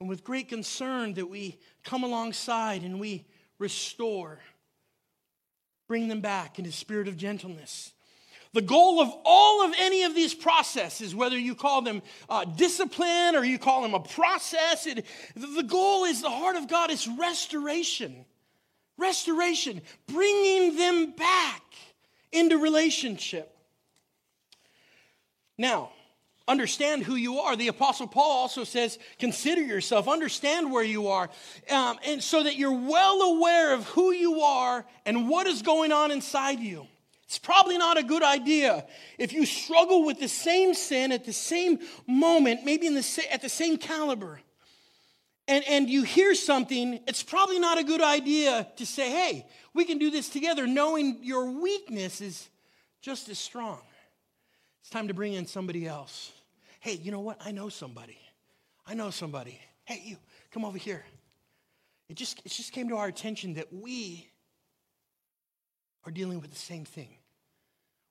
and 0.00 0.08
with 0.08 0.24
great 0.24 0.48
concern 0.48 1.14
that 1.14 1.28
we 1.28 1.58
come 1.82 2.04
alongside 2.04 2.82
and 2.82 3.00
we 3.00 3.24
restore, 3.58 4.40
bring 5.88 6.08
them 6.08 6.20
back 6.20 6.58
in 6.58 6.66
a 6.66 6.72
spirit 6.72 7.08
of 7.08 7.16
gentleness. 7.16 7.92
The 8.54 8.62
goal 8.62 9.00
of 9.00 9.12
all 9.24 9.64
of 9.64 9.74
any 9.78 10.04
of 10.04 10.14
these 10.14 10.32
processes, 10.32 11.12
whether 11.12 11.36
you 11.36 11.56
call 11.56 11.82
them 11.82 12.02
uh, 12.28 12.44
discipline 12.44 13.34
or 13.34 13.44
you 13.44 13.58
call 13.58 13.82
them 13.82 13.94
a 13.94 14.00
process, 14.00 14.86
it, 14.86 15.04
the 15.34 15.64
goal 15.64 16.04
is 16.04 16.22
the 16.22 16.30
heart 16.30 16.54
of 16.54 16.68
God 16.68 16.92
is 16.92 17.08
restoration. 17.08 18.24
Restoration, 18.96 19.82
bringing 20.06 20.76
them 20.76 21.10
back 21.10 21.62
into 22.30 22.58
relationship. 22.58 23.50
Now, 25.58 25.90
understand 26.46 27.02
who 27.02 27.16
you 27.16 27.40
are. 27.40 27.56
The 27.56 27.68
Apostle 27.68 28.06
Paul 28.06 28.30
also 28.30 28.62
says, 28.62 29.00
consider 29.18 29.62
yourself, 29.62 30.06
understand 30.06 30.70
where 30.70 30.84
you 30.84 31.08
are, 31.08 31.28
um, 31.70 31.98
and 32.06 32.22
so 32.22 32.44
that 32.44 32.54
you're 32.54 32.70
well 32.88 33.20
aware 33.36 33.74
of 33.74 33.84
who 33.88 34.12
you 34.12 34.42
are 34.42 34.86
and 35.04 35.28
what 35.28 35.48
is 35.48 35.62
going 35.62 35.90
on 35.90 36.12
inside 36.12 36.60
you. 36.60 36.86
It's 37.26 37.38
probably 37.38 37.78
not 37.78 37.96
a 37.96 38.02
good 38.02 38.22
idea 38.22 38.86
if 39.18 39.32
you 39.32 39.46
struggle 39.46 40.04
with 40.04 40.20
the 40.20 40.28
same 40.28 40.74
sin 40.74 41.10
at 41.10 41.24
the 41.24 41.32
same 41.32 41.78
moment, 42.06 42.64
maybe 42.64 42.86
in 42.86 42.94
the, 42.94 43.26
at 43.32 43.40
the 43.40 43.48
same 43.48 43.78
caliber, 43.78 44.40
and, 45.46 45.64
and 45.68 45.90
you 45.90 46.04
hear 46.04 46.34
something, 46.34 47.00
it's 47.06 47.22
probably 47.22 47.58
not 47.58 47.78
a 47.78 47.84
good 47.84 48.00
idea 48.00 48.66
to 48.76 48.86
say, 48.86 49.10
hey, 49.10 49.46
we 49.74 49.84
can 49.84 49.98
do 49.98 50.10
this 50.10 50.28
together, 50.28 50.66
knowing 50.66 51.18
your 51.22 51.50
weakness 51.50 52.20
is 52.20 52.48
just 53.02 53.28
as 53.28 53.38
strong. 53.38 53.80
It's 54.80 54.90
time 54.90 55.08
to 55.08 55.14
bring 55.14 55.34
in 55.34 55.46
somebody 55.46 55.86
else. 55.86 56.32
Hey, 56.80 56.94
you 56.94 57.10
know 57.10 57.20
what? 57.20 57.38
I 57.44 57.52
know 57.52 57.68
somebody. 57.68 58.18
I 58.86 58.94
know 58.94 59.10
somebody. 59.10 59.58
Hey, 59.84 60.02
you, 60.04 60.16
come 60.50 60.64
over 60.64 60.78
here. 60.78 61.04
It 62.08 62.16
just, 62.16 62.40
it 62.44 62.50
just 62.50 62.72
came 62.72 62.88
to 62.90 62.96
our 62.96 63.06
attention 63.06 63.54
that 63.54 63.72
we 63.72 64.28
are 66.06 66.10
dealing 66.10 66.40
with 66.40 66.50
the 66.50 66.58
same 66.58 66.84
thing. 66.84 67.08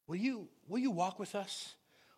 Will 0.07 0.15
you, 0.15 0.47
will 0.67 0.79
you 0.79 0.91
walk 0.91 1.19
with 1.19 1.35
us? 1.35 1.75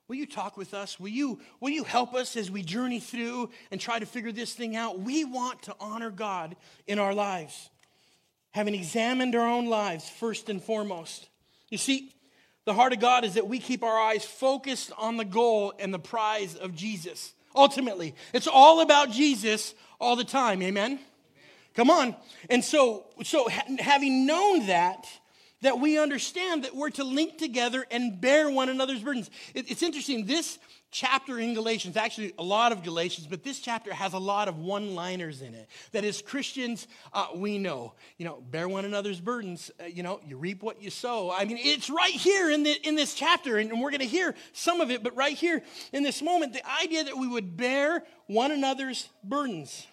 Will 0.08 0.16
you 0.16 0.28
talk 0.28 0.56
with 0.58 0.74
us? 0.74 1.00
Will 1.00 1.10
you, 1.10 1.40
will 1.60 1.72
you 1.72 1.84
help 1.84 2.14
us 2.14 2.36
as 2.36 2.52
we 2.52 2.62
journey 2.62 3.00
through 3.00 3.50
and 3.72 3.82
try 3.82 3.98
to 3.98 4.06
figure 4.06 4.32
this 4.32 4.54
thing 4.54 4.76
out? 4.76 5.00
We 5.00 5.24
want 5.24 5.64
to 5.64 5.76
honor 5.80 6.12
God 6.12 6.56
in 6.86 7.00
our 7.00 7.14
lives, 7.14 7.70
having 8.52 8.76
examined 8.76 9.36
our 9.36 9.48
own 9.48 9.66
lives 9.66 10.08
first 10.08 10.50
and 10.50 10.62
foremost. 10.62 11.28
You 11.70 11.80
see, 11.80 12.12
the 12.66 12.74
heart 12.74 12.94
of 12.94 13.00
God 13.00 13.24
is 13.24 13.36
that 13.36 13.48
we 13.48 13.60
keep 13.60 13.84
our 13.84 14.00
eyes 14.00 14.26
focused 14.26 14.92
on 14.98 15.18
the 15.18 15.26
goal 15.26 15.74
and 15.80 15.94
the 15.94 16.00
prize 16.00 16.56
of 16.56 16.76
Jesus. 16.76 17.34
Ultimately, 17.56 18.16
it's 18.34 18.48
all 18.48 18.82
about 18.82 19.12
Jesus 19.12 19.74
all 20.00 20.16
the 20.16 20.24
time. 20.24 20.62
Amen? 20.62 21.00
Come 21.74 21.90
on. 21.90 22.16
And 22.50 22.64
so, 22.64 23.06
so 23.24 23.48
having 23.80 24.26
known 24.26 24.68
that, 24.68 25.08
that 25.66 25.80
we 25.80 25.98
understand 25.98 26.64
that 26.64 26.76
we're 26.76 26.92
to 26.92 27.04
link 27.04 27.40
together 27.40 27.88
and 27.90 28.22
bear 28.22 28.52
one 28.52 28.70
another's 28.70 29.02
burdens. 29.02 29.32
It, 29.56 29.72
it's 29.72 29.82
interesting, 29.82 30.28
this 30.28 30.60
chapter 30.92 31.40
in 31.40 31.56
Galatians, 31.56 31.98
actually 31.98 32.34
a 32.38 32.44
lot 32.44 32.72
of 32.72 32.84
Galatians, 32.84 33.26
but 33.26 33.44
this 33.44 33.60
chapter 33.60 33.92
has 33.92 34.14
a 34.14 34.20
lot 34.20 34.48
of 34.48 34.60
one 34.60 34.94
liners 34.94 35.42
in 35.42 35.56
it. 35.56 35.68
That 35.92 36.06
as 36.06 36.22
Christians, 36.22 36.88
uh, 37.14 37.30
we 37.34 37.58
know, 37.58 37.96
you 38.20 38.26
know, 38.26 38.44
bear 38.52 38.70
one 38.70 38.86
another's 38.86 39.20
burdens, 39.20 39.72
uh, 39.82 39.86
you 39.86 40.04
know, 40.04 40.22
you 40.28 40.38
reap 40.38 40.62
what 40.62 40.84
you 40.84 40.92
sow. 40.92 41.32
I 41.36 41.46
mean, 41.46 41.58
it's 41.60 41.90
right 41.90 42.14
here 42.14 42.52
in, 42.52 42.62
the, 42.62 42.88
in 42.88 42.94
this 42.94 43.16
chapter, 43.16 43.58
and 43.58 43.82
we're 43.82 43.90
going 43.90 44.02
to 44.02 44.06
hear 44.06 44.36
some 44.54 44.82
of 44.82 44.92
it, 44.92 45.02
but 45.02 45.16
right 45.16 45.36
here 45.36 45.64
in 45.92 46.04
this 46.04 46.22
moment, 46.22 46.54
the 46.54 46.62
idea 46.80 47.06
that 47.06 47.18
we 47.18 47.28
would 47.28 47.58
bear 47.58 48.04
one 48.28 48.52
another's 48.52 49.10
burdens, 49.24 49.88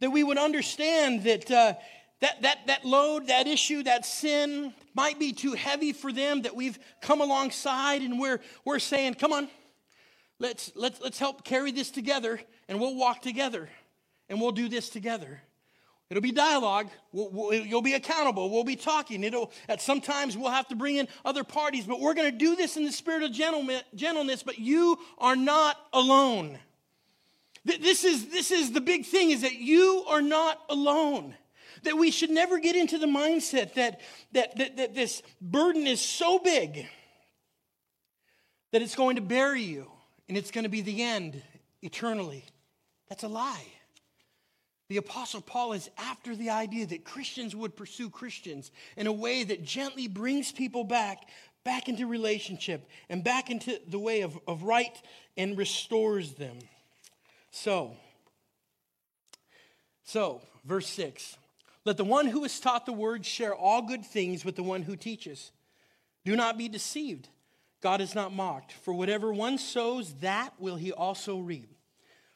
that 0.00 0.10
we 0.10 0.22
would 0.22 0.36
understand 0.36 1.24
that. 1.24 1.50
Uh, 1.50 1.72
that, 2.20 2.42
that, 2.42 2.66
that 2.66 2.84
load, 2.84 3.28
that 3.28 3.46
issue, 3.46 3.82
that 3.84 4.04
sin 4.04 4.74
might 4.94 5.18
be 5.18 5.32
too 5.32 5.52
heavy 5.52 5.92
for 5.92 6.12
them, 6.12 6.42
that 6.42 6.54
we've 6.54 6.78
come 7.00 7.20
alongside 7.20 8.02
and 8.02 8.18
we're, 8.18 8.40
we're 8.64 8.78
saying, 8.78 9.14
come 9.14 9.32
on, 9.32 9.48
let's, 10.38 10.72
let's, 10.74 11.00
let's 11.00 11.18
help 11.18 11.44
carry 11.44 11.72
this 11.72 11.90
together 11.90 12.40
and 12.68 12.80
we'll 12.80 12.96
walk 12.96 13.22
together 13.22 13.68
and 14.28 14.40
we'll 14.40 14.52
do 14.52 14.68
this 14.68 14.88
together. 14.88 15.40
It'll 16.10 16.22
be 16.22 16.32
dialogue. 16.32 16.88
We'll, 17.12 17.30
we'll, 17.30 17.52
you'll 17.52 17.82
be 17.82 17.94
accountable. 17.94 18.50
We'll 18.50 18.64
be 18.64 18.74
talking. 18.74 19.22
It'll, 19.22 19.52
at 19.68 19.80
sometimes 19.80 20.36
we'll 20.36 20.50
have 20.50 20.66
to 20.68 20.76
bring 20.76 20.96
in 20.96 21.06
other 21.24 21.44
parties, 21.44 21.86
but 21.86 22.00
we're 22.00 22.14
going 22.14 22.30
to 22.32 22.36
do 22.36 22.56
this 22.56 22.76
in 22.76 22.84
the 22.84 22.90
spirit 22.90 23.22
of 23.22 23.30
gentleness, 23.30 24.42
but 24.42 24.58
you 24.58 24.98
are 25.18 25.36
not 25.36 25.76
alone. 25.92 26.58
This 27.64 28.04
is, 28.04 28.28
this 28.28 28.50
is 28.50 28.72
the 28.72 28.80
big 28.80 29.04
thing 29.04 29.30
is 29.30 29.42
that 29.42 29.54
you 29.54 30.04
are 30.08 30.22
not 30.22 30.60
alone. 30.68 31.34
That 31.84 31.96
we 31.96 32.10
should 32.10 32.30
never 32.30 32.58
get 32.58 32.76
into 32.76 32.98
the 32.98 33.06
mindset 33.06 33.74
that, 33.74 34.00
that, 34.32 34.56
that, 34.56 34.76
that 34.76 34.94
this 34.94 35.22
burden 35.40 35.86
is 35.86 36.00
so 36.00 36.38
big 36.38 36.86
that 38.72 38.82
it's 38.82 38.94
going 38.94 39.16
to 39.16 39.22
bury 39.22 39.62
you 39.62 39.90
and 40.28 40.36
it's 40.36 40.50
going 40.50 40.64
to 40.64 40.70
be 40.70 40.80
the 40.80 41.02
end 41.02 41.42
eternally. 41.82 42.44
That's 43.08 43.24
a 43.24 43.28
lie. 43.28 43.66
The 44.88 44.96
Apostle 44.96 45.40
Paul 45.40 45.72
is 45.72 45.88
after 45.98 46.34
the 46.34 46.50
idea 46.50 46.86
that 46.86 47.04
Christians 47.04 47.54
would 47.54 47.76
pursue 47.76 48.10
Christians 48.10 48.72
in 48.96 49.06
a 49.06 49.12
way 49.12 49.44
that 49.44 49.64
gently 49.64 50.08
brings 50.08 50.50
people 50.50 50.82
back, 50.82 51.28
back 51.64 51.88
into 51.88 52.06
relationship 52.06 52.88
and 53.08 53.22
back 53.22 53.50
into 53.50 53.80
the 53.86 54.00
way 54.00 54.22
of, 54.22 54.38
of 54.48 54.64
right 54.64 55.00
and 55.36 55.56
restores 55.56 56.34
them. 56.34 56.58
So, 57.52 57.96
so, 60.04 60.42
verse 60.64 60.88
6 60.88 61.36
let 61.84 61.96
the 61.96 62.04
one 62.04 62.26
who 62.26 62.44
is 62.44 62.60
taught 62.60 62.86
the 62.86 62.92
word 62.92 63.24
share 63.24 63.54
all 63.54 63.82
good 63.82 64.04
things 64.04 64.44
with 64.44 64.56
the 64.56 64.62
one 64.62 64.82
who 64.82 64.96
teaches. 64.96 65.50
Do 66.24 66.36
not 66.36 66.58
be 66.58 66.68
deceived. 66.68 67.28
God 67.80 68.00
is 68.00 68.14
not 68.14 68.32
mocked. 68.32 68.72
For 68.72 68.92
whatever 68.92 69.32
one 69.32 69.56
sows, 69.56 70.12
that 70.20 70.52
will 70.58 70.76
he 70.76 70.92
also 70.92 71.38
reap. 71.38 71.74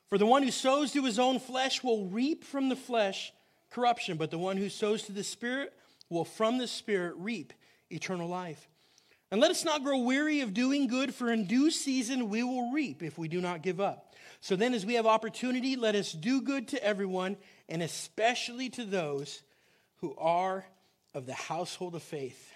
For 0.09 0.17
the 0.17 0.27
one 0.27 0.43
who 0.43 0.51
sows 0.51 0.93
to 0.93 1.05
his 1.05 1.19
own 1.19 1.39
flesh 1.39 1.83
will 1.83 2.07
reap 2.07 2.45
from 2.45 2.69
the 2.69 2.77
flesh 2.77 3.33
corruption, 3.71 4.17
but 4.17 4.31
the 4.31 4.39
one 4.39 4.57
who 4.57 4.69
sows 4.69 5.03
to 5.03 5.13
the 5.13 5.25
Spirit 5.25 5.73
will 6.09 6.25
from 6.25 6.59
the 6.59 6.69
Spirit 6.69 7.15
reap 7.19 7.53
eternal 7.91 8.29
life. 8.29 8.69
And 9.31 9.41
let 9.41 9.51
us 9.51 9.65
not 9.65 9.83
grow 9.83 9.99
weary 9.99 10.41
of 10.41 10.55
doing 10.55 10.87
good, 10.87 11.15
for 11.15 11.33
in 11.33 11.47
due 11.47 11.71
season 11.71 12.29
we 12.31 12.43
will 12.43 12.71
reap 12.71 13.03
if 13.03 13.19
we 13.19 13.29
do 13.29 13.41
not 13.41 13.63
give 13.63 13.81
up. 13.81 14.15
So 14.41 14.57
then, 14.57 14.75
as 14.75 14.87
we 14.87 14.95
have 14.95 15.07
opportunity, 15.07 15.75
let 15.75 15.95
us 15.95 16.13
do 16.13 16.41
good 16.41 16.69
to 16.69 16.85
everyone 16.85 17.37
and 17.69 17.83
especially 17.83 18.71
to 18.71 18.85
those 18.85 19.43
who 19.97 20.15
are 20.17 20.65
of 21.15 21.27
the 21.27 21.35
household 21.35 21.95
of 21.95 22.03
faith. 22.03 22.53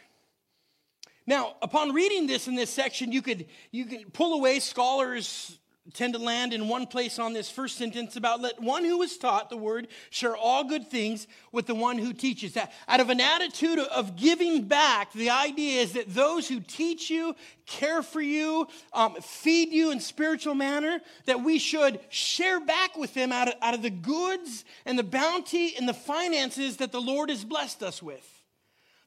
Now, 1.26 1.56
upon 1.60 1.92
reading 1.92 2.26
this 2.26 2.48
in 2.48 2.54
this 2.54 2.70
section, 2.70 3.12
you 3.12 3.22
could 3.22 3.46
you 3.70 3.84
could 3.84 4.12
pull 4.12 4.34
away 4.34 4.60
scholars 4.60 5.58
tend 5.94 6.12
to 6.12 6.18
land 6.18 6.52
in 6.52 6.68
one 6.68 6.86
place 6.86 7.18
on 7.18 7.32
this 7.32 7.50
first 7.50 7.78
sentence 7.78 8.16
about 8.16 8.40
let 8.40 8.60
one 8.60 8.84
who 8.84 9.00
is 9.02 9.16
taught 9.16 9.48
the 9.48 9.56
word 9.56 9.88
share 10.10 10.36
all 10.36 10.64
good 10.64 10.88
things 10.88 11.26
with 11.50 11.66
the 11.66 11.74
one 11.74 11.98
who 11.98 12.12
teaches. 12.12 12.54
That 12.54 12.72
out 12.86 13.00
of 13.00 13.10
an 13.10 13.20
attitude 13.20 13.78
of 13.78 14.16
giving 14.16 14.64
back, 14.68 15.12
the 15.12 15.30
idea 15.30 15.80
is 15.80 15.92
that 15.94 16.14
those 16.14 16.48
who 16.48 16.60
teach 16.60 17.10
you, 17.10 17.34
care 17.66 18.02
for 18.02 18.20
you, 18.20 18.68
um, 18.92 19.14
feed 19.20 19.72
you 19.72 19.90
in 19.90 20.00
spiritual 20.00 20.54
manner, 20.54 21.00
that 21.26 21.42
we 21.42 21.58
should 21.58 22.00
share 22.10 22.60
back 22.60 22.96
with 22.96 23.14
them 23.14 23.32
out 23.32 23.48
of, 23.48 23.54
out 23.62 23.74
of 23.74 23.82
the 23.82 23.90
goods 23.90 24.64
and 24.84 24.98
the 24.98 25.04
bounty 25.04 25.74
and 25.76 25.88
the 25.88 25.94
finances 25.94 26.78
that 26.78 26.92
the 26.92 27.00
Lord 27.00 27.30
has 27.30 27.44
blessed 27.44 27.82
us 27.82 28.02
with. 28.02 28.38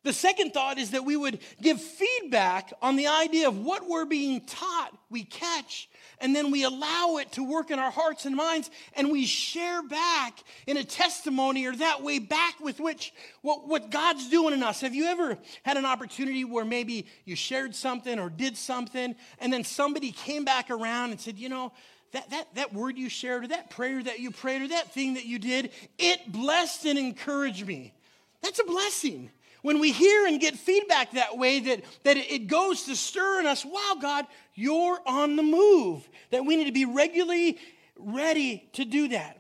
The 0.04 0.14
second 0.14 0.52
thought 0.52 0.80
is 0.80 0.92
that 0.92 1.06
we 1.06 1.16
would 1.16 1.40
give 1.62 1.80
feedback 1.80 2.74
on 2.82 2.96
the 2.96 3.08
idea 3.08 3.48
of 3.48 3.60
what 3.60 3.88
we're 3.88 4.06
being 4.06 4.42
taught, 4.42 4.98
we 5.12 5.24
catch, 5.24 5.90
and 6.22 6.36
then 6.36 6.52
we 6.52 6.64
allow 6.64 7.18
it 7.18 7.32
to 7.34 7.44
work 7.44 7.72
in 7.72 7.80
our 7.80 7.92
hearts 7.92 8.26
and 8.26 8.36
minds, 8.36 8.70
and 8.96 9.12
we 9.12 9.26
share 9.26 9.84
back 9.84 10.44
in 10.68 10.78
a 10.78 10.84
testimony 10.84 11.66
or 11.66 11.76
that 11.76 12.04
way 12.04 12.20
back 12.20 12.60
with 12.60 12.80
which 12.80 13.14
what, 13.42 13.68
what 13.68 13.90
God's 13.90 14.30
doing 14.30 14.54
in 14.54 14.64
us. 14.64 14.82
Have 14.82 14.96
you 14.96 15.06
ever 15.06 15.38
had 15.64 15.78
an 15.78 15.86
opportunity 15.86 16.46
where 16.46 16.66
maybe 16.66 17.08
you 17.26 17.36
shared 17.36 17.76
something 17.76 18.20
or 18.20 18.30
did 18.30 18.58
something, 18.58 19.16
and 19.40 19.52
then 19.52 19.64
somebody 19.64 20.12
came 20.12 20.46
back 20.46 20.70
around 20.70 21.12
and 21.12 21.20
said, 21.20 21.38
you 21.38 21.50
know, 21.50 21.72
that, 22.12 22.30
that, 22.30 22.56
that 22.56 22.74
word 22.74 22.98
you 22.98 23.10
shared, 23.10 23.46
or 23.46 23.48
that 23.48 23.70
prayer 23.70 24.04
that 24.04 24.20
you 24.20 24.32
prayed, 24.32 24.62
or 24.62 24.68
that 24.70 24.92
thing 24.92 25.14
that 25.14 25.26
you 25.26 25.40
did, 25.40 25.72
it 25.98 26.32
blessed 26.32 26.86
and 26.86 27.00
encouraged 27.00 27.66
me. 27.66 27.94
That's 28.42 28.60
a 28.60 28.66
blessing. 28.66 29.32
When 29.62 29.80
we 29.80 29.92
hear 29.92 30.26
and 30.26 30.40
get 30.40 30.56
feedback 30.56 31.12
that 31.12 31.38
way, 31.38 31.60
that, 31.60 31.84
that 32.04 32.18
it 32.18 32.48
goes 32.48 32.84
to 32.84 32.96
stir 32.96 33.42
in 33.42 33.46
us, 33.46 33.64
wow, 33.64 33.96
God, 34.02 34.26
you're 34.56 35.00
on 35.06 35.36
the 35.36 35.44
move. 35.44 36.08
That 36.32 36.46
we 36.46 36.56
need 36.56 36.66
to 36.66 36.72
be 36.72 36.86
regularly 36.86 37.60
ready 37.98 38.70
to 38.74 38.86
do 38.86 39.10
that. 39.10 39.40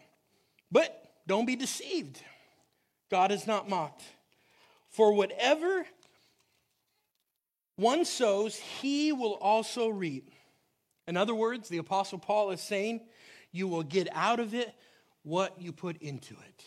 But 0.71 1.11
don't 1.27 1.45
be 1.45 1.55
deceived. 1.55 2.21
God 3.09 3.31
is 3.31 3.47
not 3.47 3.67
mocked. 3.67 4.03
For 4.89 5.13
whatever 5.13 5.85
one 7.75 8.05
sows, 8.05 8.55
he 8.55 9.11
will 9.11 9.33
also 9.33 9.89
reap. 9.89 10.29
In 11.07 11.17
other 11.17 11.33
words, 11.33 11.67
the 11.67 11.79
Apostle 11.79 12.19
Paul 12.19 12.51
is 12.51 12.61
saying, 12.61 13.01
you 13.51 13.67
will 13.67 13.83
get 13.83 14.07
out 14.13 14.39
of 14.39 14.53
it 14.53 14.73
what 15.23 15.59
you 15.59 15.71
put 15.71 16.01
into 16.01 16.33
it. 16.33 16.63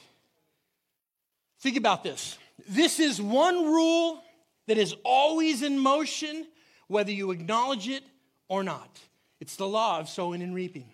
Think 1.61 1.77
about 1.77 2.03
this. 2.03 2.37
This 2.69 3.01
is 3.01 3.21
one 3.21 3.65
rule 3.65 4.23
that 4.67 4.79
is 4.79 4.95
always 5.05 5.63
in 5.63 5.79
motion, 5.79 6.47
whether 6.89 7.13
you 7.13 7.31
acknowledge 7.31 7.89
it 7.89 8.05
or 8.49 8.63
not. 8.63 8.99
It's 9.41 9.57
the 9.57 9.69
law 9.69 9.99
of 9.99 10.09
sowing 10.09 10.43
and 10.43 10.55
reaping. 10.55 10.87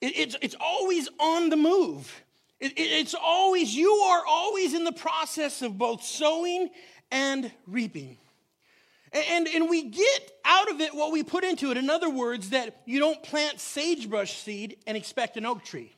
It, 0.00 0.16
it's, 0.16 0.36
it's 0.40 0.56
always 0.60 1.08
on 1.18 1.50
the 1.50 1.56
move. 1.56 2.22
It, 2.60 2.72
it, 2.72 2.82
it's 2.82 3.14
always, 3.14 3.74
you 3.74 3.90
are 3.92 4.22
always 4.26 4.74
in 4.74 4.84
the 4.84 4.92
process 4.92 5.62
of 5.62 5.76
both 5.76 6.02
sowing 6.02 6.70
and 7.10 7.50
reaping. 7.66 8.16
And, 9.12 9.46
and 9.46 9.68
we 9.68 9.90
get 9.90 10.32
out 10.44 10.70
of 10.70 10.80
it 10.80 10.94
what 10.94 11.12
we 11.12 11.22
put 11.22 11.44
into 11.44 11.70
it. 11.70 11.76
In 11.76 11.90
other 11.90 12.08
words, 12.08 12.50
that 12.50 12.80
you 12.86 12.98
don't 12.98 13.22
plant 13.22 13.60
sagebrush 13.60 14.38
seed 14.38 14.76
and 14.86 14.96
expect 14.96 15.36
an 15.36 15.44
oak 15.44 15.64
tree. 15.64 15.94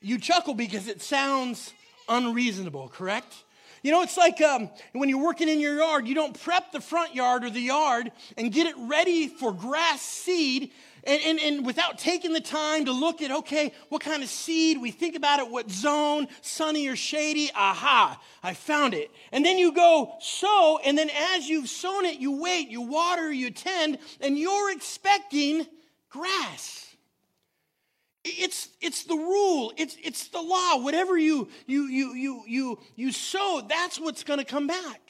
You 0.00 0.18
chuckle 0.18 0.54
because 0.54 0.88
it 0.88 1.02
sounds 1.02 1.72
unreasonable, 2.08 2.88
correct? 2.88 3.34
You 3.82 3.90
know, 3.90 4.02
it's 4.02 4.16
like 4.16 4.40
um, 4.40 4.70
when 4.92 5.08
you're 5.08 5.22
working 5.22 5.48
in 5.48 5.58
your 5.60 5.76
yard, 5.76 6.06
you 6.06 6.14
don't 6.14 6.40
prep 6.40 6.70
the 6.70 6.80
front 6.80 7.14
yard 7.14 7.42
or 7.44 7.50
the 7.50 7.60
yard 7.60 8.12
and 8.38 8.52
get 8.52 8.66
it 8.66 8.76
ready 8.78 9.26
for 9.26 9.52
grass 9.52 10.00
seed 10.00 10.70
and, 11.04 11.20
and, 11.24 11.40
and 11.40 11.66
without 11.66 11.98
taking 11.98 12.32
the 12.32 12.40
time 12.40 12.84
to 12.84 12.92
look 12.92 13.22
at, 13.22 13.30
okay, 13.30 13.72
what 13.88 14.02
kind 14.02 14.22
of 14.22 14.28
seed, 14.28 14.80
we 14.80 14.90
think 14.90 15.16
about 15.16 15.40
it, 15.40 15.50
what 15.50 15.70
zone, 15.70 16.28
sunny 16.42 16.86
or 16.86 16.96
shady, 16.96 17.50
aha, 17.54 18.20
I 18.42 18.54
found 18.54 18.94
it. 18.94 19.10
And 19.32 19.44
then 19.44 19.58
you 19.58 19.72
go 19.72 20.14
sow, 20.20 20.78
and 20.84 20.96
then 20.96 21.10
as 21.34 21.48
you've 21.48 21.68
sown 21.68 22.04
it, 22.04 22.20
you 22.20 22.40
wait, 22.40 22.68
you 22.68 22.82
water, 22.82 23.32
you 23.32 23.50
tend, 23.50 23.98
and 24.20 24.38
you're 24.38 24.70
expecting 24.70 25.66
grass. 26.08 26.91
It's, 28.24 28.68
it's 28.80 29.04
the 29.04 29.16
rule, 29.16 29.72
it's, 29.76 29.96
it's 30.02 30.28
the 30.28 30.40
law. 30.40 30.78
Whatever 30.78 31.18
you, 31.18 31.48
you, 31.66 31.88
you, 31.88 32.14
you, 32.14 32.42
you, 32.46 32.78
you 32.94 33.12
sow, 33.12 33.64
that's 33.68 33.98
what's 33.98 34.22
going 34.22 34.38
to 34.38 34.44
come 34.44 34.68
back. 34.68 35.00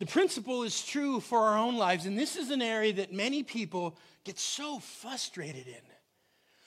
The 0.00 0.06
principle 0.06 0.64
is 0.64 0.84
true 0.84 1.20
for 1.20 1.38
our 1.38 1.56
own 1.56 1.76
lives, 1.76 2.06
and 2.06 2.18
this 2.18 2.34
is 2.34 2.50
an 2.50 2.60
area 2.60 2.92
that 2.94 3.12
many 3.12 3.44
people 3.44 3.96
get 4.24 4.36
so 4.36 4.80
frustrated 4.80 5.68
in. 5.68 5.74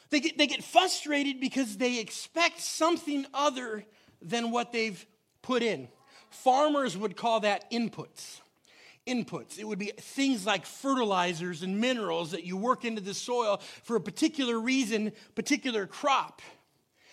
They 0.10 0.22
get, 0.22 0.38
they 0.38 0.48
get 0.48 0.64
frustrated 0.64 1.42
because 1.42 1.76
they 1.76 2.00
expect 2.00 2.62
something 2.62 3.26
other 3.34 3.84
than 4.22 4.52
what 4.52 4.72
they've 4.72 5.06
put 5.42 5.64
in. 5.64 5.90
Farmers 6.30 6.98
would 6.98 7.18
call 7.18 7.42
that 7.42 7.70
inputs. 7.72 8.40
Inputs. 9.08 9.60
It 9.60 9.68
would 9.68 9.80
be 9.80 9.92
things 9.98 10.46
like 10.46 10.66
fertilizers 10.66 11.62
and 11.62 11.80
minerals 11.80 12.32
that 12.32 12.44
you 12.44 12.58
work 12.58 12.86
into 12.86 13.02
the 13.02 13.14
soil 13.14 13.62
for 13.84 13.96
a 13.96 14.02
particular 14.02 14.60
reason, 14.60 15.12
particular 15.36 15.86
crop. 15.86 16.42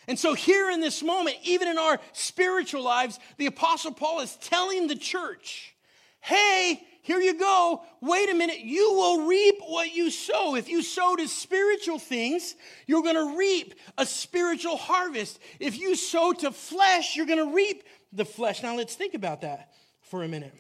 And 0.08 0.18
so, 0.18 0.34
here 0.34 0.70
in 0.70 0.80
this 0.80 1.02
moment, 1.02 1.36
even 1.44 1.68
in 1.68 1.78
our 1.78 2.00
spiritual 2.12 2.82
lives, 2.82 3.20
the 3.36 3.46
Apostle 3.46 3.92
Paul 3.92 4.20
is 4.20 4.36
telling 4.36 4.88
the 4.88 4.96
church 4.96 5.74
hey, 6.22 6.80
here 7.02 7.18
you 7.18 7.36
go. 7.36 7.82
Wait 8.00 8.30
a 8.30 8.34
minute. 8.34 8.60
You 8.60 8.92
will 8.92 9.26
reap 9.26 9.56
what 9.66 9.92
you 9.92 10.08
sow. 10.10 10.54
If 10.54 10.68
you 10.68 10.82
sow 10.82 11.16
to 11.16 11.26
spiritual 11.26 11.98
things, 11.98 12.54
you're 12.86 13.02
going 13.02 13.16
to 13.16 13.36
reap 13.36 13.74
a 13.98 14.06
spiritual 14.06 14.76
harvest. 14.76 15.40
If 15.58 15.78
you 15.80 15.96
sow 15.96 16.32
to 16.32 16.52
flesh, 16.52 17.16
you're 17.16 17.26
going 17.26 17.44
to 17.44 17.52
reap 17.52 17.82
the 18.12 18.24
flesh. 18.24 18.62
Now, 18.62 18.76
let's 18.76 18.94
think 18.94 19.14
about 19.14 19.40
that 19.40 19.72
for 20.00 20.22
a 20.22 20.28
minute. 20.28 20.54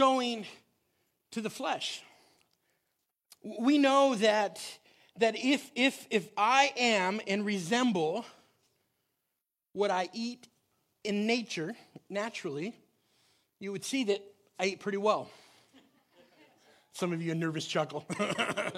Sowing 0.00 0.46
to 1.32 1.42
the 1.42 1.50
flesh. 1.50 2.02
We 3.42 3.76
know 3.76 4.14
that, 4.14 4.58
that 5.18 5.36
if, 5.36 5.70
if, 5.74 6.06
if 6.08 6.26
I 6.38 6.72
am 6.78 7.20
and 7.26 7.44
resemble 7.44 8.24
what 9.74 9.90
I 9.90 10.08
eat 10.14 10.48
in 11.04 11.26
nature, 11.26 11.76
naturally, 12.08 12.74
you 13.58 13.72
would 13.72 13.84
see 13.84 14.04
that 14.04 14.24
I 14.58 14.68
eat 14.68 14.80
pretty 14.80 14.96
well. 14.96 15.28
Some 16.92 17.12
of 17.12 17.20
you 17.20 17.32
a 17.32 17.34
nervous 17.34 17.66
chuckle. 17.66 18.06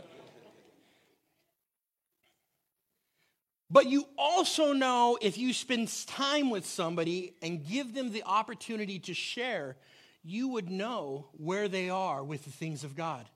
but 3.71 3.87
you 3.87 4.09
also 4.19 4.73
know 4.73 5.19
if 5.23 5.39
you 5.39 5.53
spend 5.53 5.89
time 6.09 6.51
with 6.51 6.67
somebody 6.67 7.37
and 7.41 7.65
give 7.65 7.95
them 7.95 8.11
the 8.11 8.25
opportunity 8.25 8.99
to 8.99 9.15
share, 9.15 9.77
you 10.25 10.49
would 10.49 10.71
know 10.71 11.27
where 11.33 11.69
they 11.69 11.91
are 11.91 12.23
with 12.23 12.45
the 12.45 12.51
things 12.51 12.85
of 12.85 12.97
God. 12.97 13.29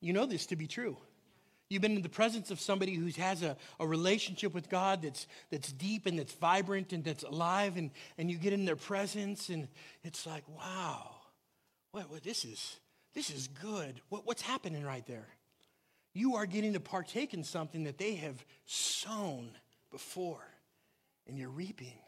You 0.00 0.12
know 0.12 0.26
this 0.26 0.46
to 0.46 0.56
be 0.56 0.66
true. 0.66 0.96
You've 1.68 1.82
been 1.82 1.96
in 1.96 2.02
the 2.02 2.08
presence 2.08 2.50
of 2.50 2.60
somebody 2.60 2.94
who 2.94 3.08
has 3.20 3.42
a, 3.42 3.56
a 3.78 3.86
relationship 3.86 4.54
with 4.54 4.70
God 4.70 5.02
that's, 5.02 5.26
that's 5.50 5.70
deep 5.70 6.06
and 6.06 6.18
that's 6.18 6.32
vibrant 6.32 6.92
and 6.92 7.04
that's 7.04 7.24
alive, 7.24 7.76
and, 7.76 7.90
and 8.16 8.30
you 8.30 8.38
get 8.38 8.54
in 8.54 8.64
their 8.64 8.76
presence, 8.76 9.50
and 9.50 9.68
it's 10.02 10.26
like, 10.26 10.44
wow, 10.48 11.10
what, 11.92 12.10
what, 12.10 12.22
this, 12.22 12.44
is, 12.44 12.76
this 13.14 13.28
is 13.30 13.48
good. 13.48 14.00
What, 14.08 14.26
what's 14.26 14.40
happening 14.40 14.82
right 14.82 15.06
there? 15.06 15.26
You 16.14 16.36
are 16.36 16.46
getting 16.46 16.72
to 16.72 16.80
partake 16.80 17.34
in 17.34 17.44
something 17.44 17.84
that 17.84 17.98
they 17.98 18.14
have 18.14 18.42
sown 18.64 19.50
before, 19.90 20.44
and 21.26 21.38
you're 21.38 21.50
reaping. 21.50 21.98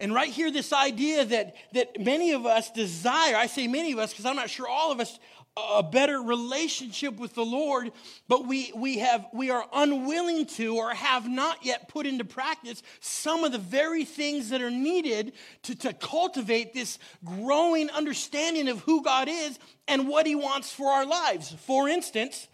And 0.00 0.14
right 0.14 0.30
here, 0.30 0.50
this 0.50 0.72
idea 0.72 1.24
that, 1.26 1.54
that 1.74 2.00
many 2.00 2.32
of 2.32 2.46
us 2.46 2.70
desire, 2.70 3.36
I 3.36 3.46
say 3.46 3.68
many 3.68 3.92
of 3.92 3.98
us 3.98 4.12
because 4.12 4.24
I'm 4.24 4.36
not 4.36 4.50
sure 4.50 4.66
all 4.66 4.90
of 4.90 4.98
us 4.98 5.18
a 5.56 5.82
better 5.82 6.22
relationship 6.22 7.18
with 7.18 7.34
the 7.34 7.44
Lord, 7.44 7.92
but 8.28 8.46
we, 8.46 8.72
we, 8.74 8.98
have, 8.98 9.26
we 9.32 9.50
are 9.50 9.66
unwilling 9.72 10.46
to 10.46 10.76
or 10.76 10.94
have 10.94 11.28
not 11.28 11.64
yet 11.64 11.88
put 11.88 12.06
into 12.06 12.24
practice 12.24 12.82
some 13.00 13.44
of 13.44 13.52
the 13.52 13.58
very 13.58 14.04
things 14.04 14.50
that 14.50 14.62
are 14.62 14.70
needed 14.70 15.32
to, 15.62 15.74
to 15.74 15.92
cultivate 15.92 16.72
this 16.72 16.98
growing 17.24 17.90
understanding 17.90 18.68
of 18.68 18.80
who 18.80 19.02
God 19.02 19.28
is 19.28 19.58
and 19.88 20.08
what 20.08 20.26
He 20.26 20.34
wants 20.34 20.72
for 20.72 20.90
our 20.90 21.04
lives. 21.04 21.52
For 21.66 21.88
instance, 21.88 22.48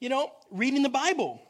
you 0.00 0.08
know, 0.08 0.32
reading 0.50 0.82
the 0.82 0.88
Bible. 0.88 1.40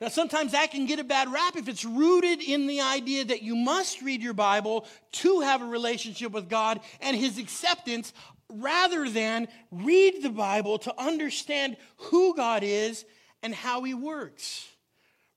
Now, 0.00 0.08
sometimes 0.08 0.52
that 0.52 0.72
can 0.72 0.84
get 0.84 0.98
a 0.98 1.04
bad 1.04 1.32
rap 1.32 1.56
if 1.56 1.68
it's 1.68 1.84
rooted 1.84 2.42
in 2.42 2.66
the 2.66 2.82
idea 2.82 3.24
that 3.24 3.42
you 3.42 3.56
must 3.56 4.02
read 4.02 4.20
your 4.20 4.34
Bible 4.34 4.86
to 5.12 5.40
have 5.40 5.62
a 5.62 5.66
relationship 5.66 6.32
with 6.32 6.50
God 6.50 6.80
and 7.00 7.16
His 7.16 7.38
acceptance 7.38 8.12
rather 8.50 9.08
than 9.08 9.48
read 9.70 10.22
the 10.22 10.30
Bible 10.30 10.78
to 10.80 11.00
understand 11.00 11.78
who 11.96 12.36
God 12.36 12.62
is 12.62 13.06
and 13.42 13.54
how 13.54 13.84
He 13.84 13.94
works. 13.94 14.68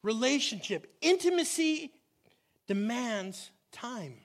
Relationship, 0.04 0.94
intimacy 1.02 1.94
demands 2.68 3.52
time. 3.72 4.16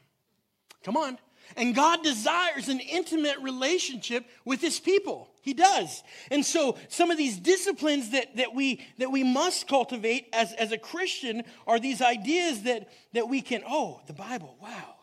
Come 0.83 0.97
on. 0.97 1.18
And 1.57 1.74
God 1.74 2.02
desires 2.02 2.68
an 2.68 2.80
intimate 2.80 3.38
relationship 3.40 4.24
with 4.44 4.61
his 4.61 4.80
people. 4.80 5.30
He 5.42 5.54
does. 5.54 6.02
And 6.30 6.44
so 6.44 6.78
some 6.88 7.11
of 7.11 7.18
these 7.18 7.38
disciplines 7.38 8.11
that, 8.11 8.37
that, 8.37 8.54
we, 8.54 8.80
that 8.98 9.12
we 9.12 9.22
must 9.22 9.68
cultivate 9.68 10.28
as, 10.33 10.52
as 10.54 10.72
a 10.72 10.78
Christian 10.78 11.42
are 11.66 11.78
these 11.78 12.00
ideas 12.00 12.62
that, 12.62 12.88
that 13.12 13.28
we 13.28 13.40
can, 13.40 13.62
oh, 13.66 14.00
the 14.07 14.14
Bible, 14.14 14.57
wow 14.61 14.94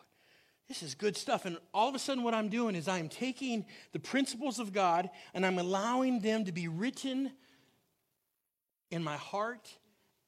this 0.71 0.83
is 0.83 0.95
good 0.95 1.17
stuff. 1.17 1.43
And 1.43 1.57
all 1.73 1.89
of 1.89 1.95
a 1.95 1.99
sudden, 1.99 2.23
what 2.23 2.33
I'm 2.33 2.47
doing 2.47 2.75
is 2.75 2.87
I'm 2.87 3.09
taking 3.09 3.65
the 3.91 3.99
principles 3.99 4.57
of 4.57 4.71
God 4.71 5.09
and 5.33 5.45
I'm 5.45 5.59
allowing 5.59 6.21
them 6.21 6.45
to 6.45 6.53
be 6.53 6.69
written 6.69 7.29
in 8.89 9.03
my 9.03 9.17
heart 9.17 9.67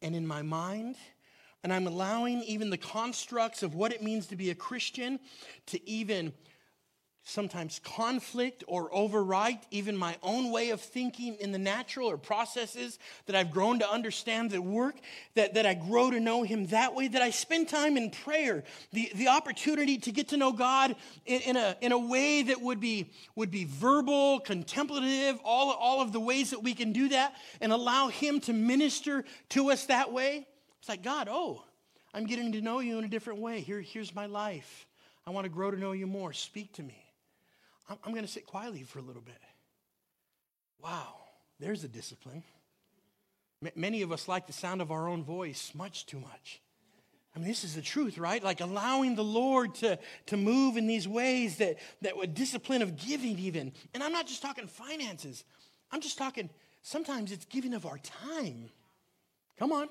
and 0.01 0.13
in 0.13 0.27
my 0.27 0.41
mind. 0.41 0.97
And 1.63 1.71
I'm 1.71 1.87
allowing 1.87 2.43
even 2.43 2.69
the 2.69 2.77
constructs 2.77 3.63
of 3.63 3.73
what 3.73 3.93
it 3.93 4.03
means 4.03 4.27
to 4.27 4.35
be 4.35 4.49
a 4.49 4.55
Christian 4.55 5.19
to 5.67 5.89
even 5.89 6.33
sometimes 7.25 7.79
conflict 7.83 8.63
or 8.67 8.89
overwrite 8.91 9.61
even 9.71 9.95
my 9.95 10.17
own 10.21 10.51
way 10.51 10.71
of 10.71 10.81
thinking 10.81 11.35
in 11.35 11.53
the 11.53 11.57
natural 11.57 12.09
or 12.09 12.17
processes 12.17 12.99
that 13.25 13.35
I've 13.35 13.51
grown 13.51 13.79
to 13.79 13.89
understand 13.89 14.51
that 14.51 14.61
work, 14.61 14.95
that, 15.35 15.53
that 15.53 15.65
I 15.65 15.73
grow 15.73 16.11
to 16.11 16.19
know 16.19 16.43
Him 16.43 16.67
that 16.67 16.93
way, 16.93 17.07
that 17.07 17.21
I 17.21 17.29
spend 17.29 17.69
time 17.69 17.95
in 17.95 18.11
prayer, 18.11 18.63
the, 18.91 19.09
the 19.15 19.29
opportunity 19.29 19.97
to 19.99 20.11
get 20.11 20.29
to 20.29 20.37
know 20.37 20.51
God 20.51 20.95
in, 21.25 21.41
in, 21.41 21.57
a, 21.57 21.77
in 21.81 21.91
a 21.93 21.97
way 21.97 22.43
that 22.43 22.61
would 22.61 22.81
be, 22.81 23.11
would 23.35 23.51
be 23.51 23.63
verbal, 23.63 24.41
contemplative, 24.41 25.39
all, 25.45 25.71
all 25.71 26.01
of 26.01 26.11
the 26.11 26.19
ways 26.19 26.49
that 26.49 26.61
we 26.61 26.73
can 26.73 26.91
do 26.91 27.07
that, 27.09 27.35
and 27.61 27.71
allow 27.71 28.09
Him 28.09 28.41
to 28.41 28.53
minister 28.53 29.23
to 29.49 29.71
us 29.71 29.85
that 29.85 30.11
way. 30.11 30.45
It's 30.83 30.89
like, 30.89 31.01
God, 31.01 31.29
oh, 31.31 31.63
I'm 32.13 32.25
getting 32.25 32.51
to 32.51 32.61
know 32.61 32.81
you 32.81 32.97
in 32.97 33.05
a 33.05 33.07
different 33.07 33.39
way. 33.39 33.61
Here, 33.61 33.79
here's 33.79 34.13
my 34.13 34.25
life. 34.25 34.85
I 35.25 35.29
want 35.29 35.45
to 35.45 35.49
grow 35.49 35.71
to 35.71 35.79
know 35.79 35.93
you 35.93 36.05
more. 36.05 36.33
Speak 36.33 36.73
to 36.73 36.83
me. 36.83 37.01
I'm, 37.87 37.95
I'm 38.03 38.11
going 38.11 38.25
to 38.25 38.29
sit 38.29 38.45
quietly 38.45 38.83
for 38.83 38.99
a 38.99 39.01
little 39.01 39.21
bit. 39.21 39.39
Wow, 40.83 41.15
there's 41.57 41.85
a 41.85 41.87
discipline. 41.87 42.43
M- 43.63 43.71
many 43.77 44.01
of 44.01 44.11
us 44.11 44.27
like 44.27 44.45
the 44.45 44.51
sound 44.51 44.81
of 44.81 44.91
our 44.91 45.07
own 45.07 45.23
voice 45.23 45.71
much 45.73 46.05
too 46.05 46.19
much. 46.19 46.61
I 47.33 47.39
mean, 47.39 47.47
this 47.47 47.63
is 47.63 47.75
the 47.75 47.81
truth, 47.81 48.17
right? 48.17 48.43
Like 48.43 48.59
allowing 48.59 49.15
the 49.15 49.23
Lord 49.23 49.75
to, 49.75 49.97
to 50.25 50.35
move 50.35 50.75
in 50.75 50.85
these 50.85 51.07
ways 51.07 51.59
that, 51.59 51.77
that 52.01 52.17
would 52.17 52.33
discipline 52.33 52.81
of 52.81 52.97
giving, 52.97 53.39
even. 53.39 53.71
And 53.93 54.03
I'm 54.03 54.11
not 54.11 54.27
just 54.27 54.41
talking 54.41 54.67
finances, 54.67 55.45
I'm 55.91 56.01
just 56.01 56.17
talking 56.17 56.49
Sometimes 56.83 57.31
it's 57.31 57.45
giving 57.45 57.73
of 57.73 57.85
our 57.85 57.97
time. 57.99 58.69
Come 59.57 59.71
on. 59.71 59.87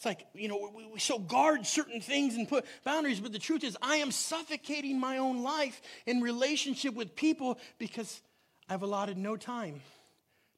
It's 0.00 0.06
like, 0.06 0.28
you 0.32 0.48
know, 0.48 0.70
we, 0.74 0.86
we 0.86 0.98
so 0.98 1.18
guard 1.18 1.66
certain 1.66 2.00
things 2.00 2.34
and 2.34 2.48
put 2.48 2.64
boundaries, 2.84 3.20
but 3.20 3.34
the 3.34 3.38
truth 3.38 3.62
is, 3.62 3.76
I 3.82 3.96
am 3.96 4.10
suffocating 4.10 4.98
my 4.98 5.18
own 5.18 5.42
life 5.42 5.82
in 6.06 6.22
relationship 6.22 6.94
with 6.94 7.14
people 7.14 7.58
because 7.76 8.22
I've 8.66 8.80
allotted 8.80 9.18
no 9.18 9.36
time 9.36 9.82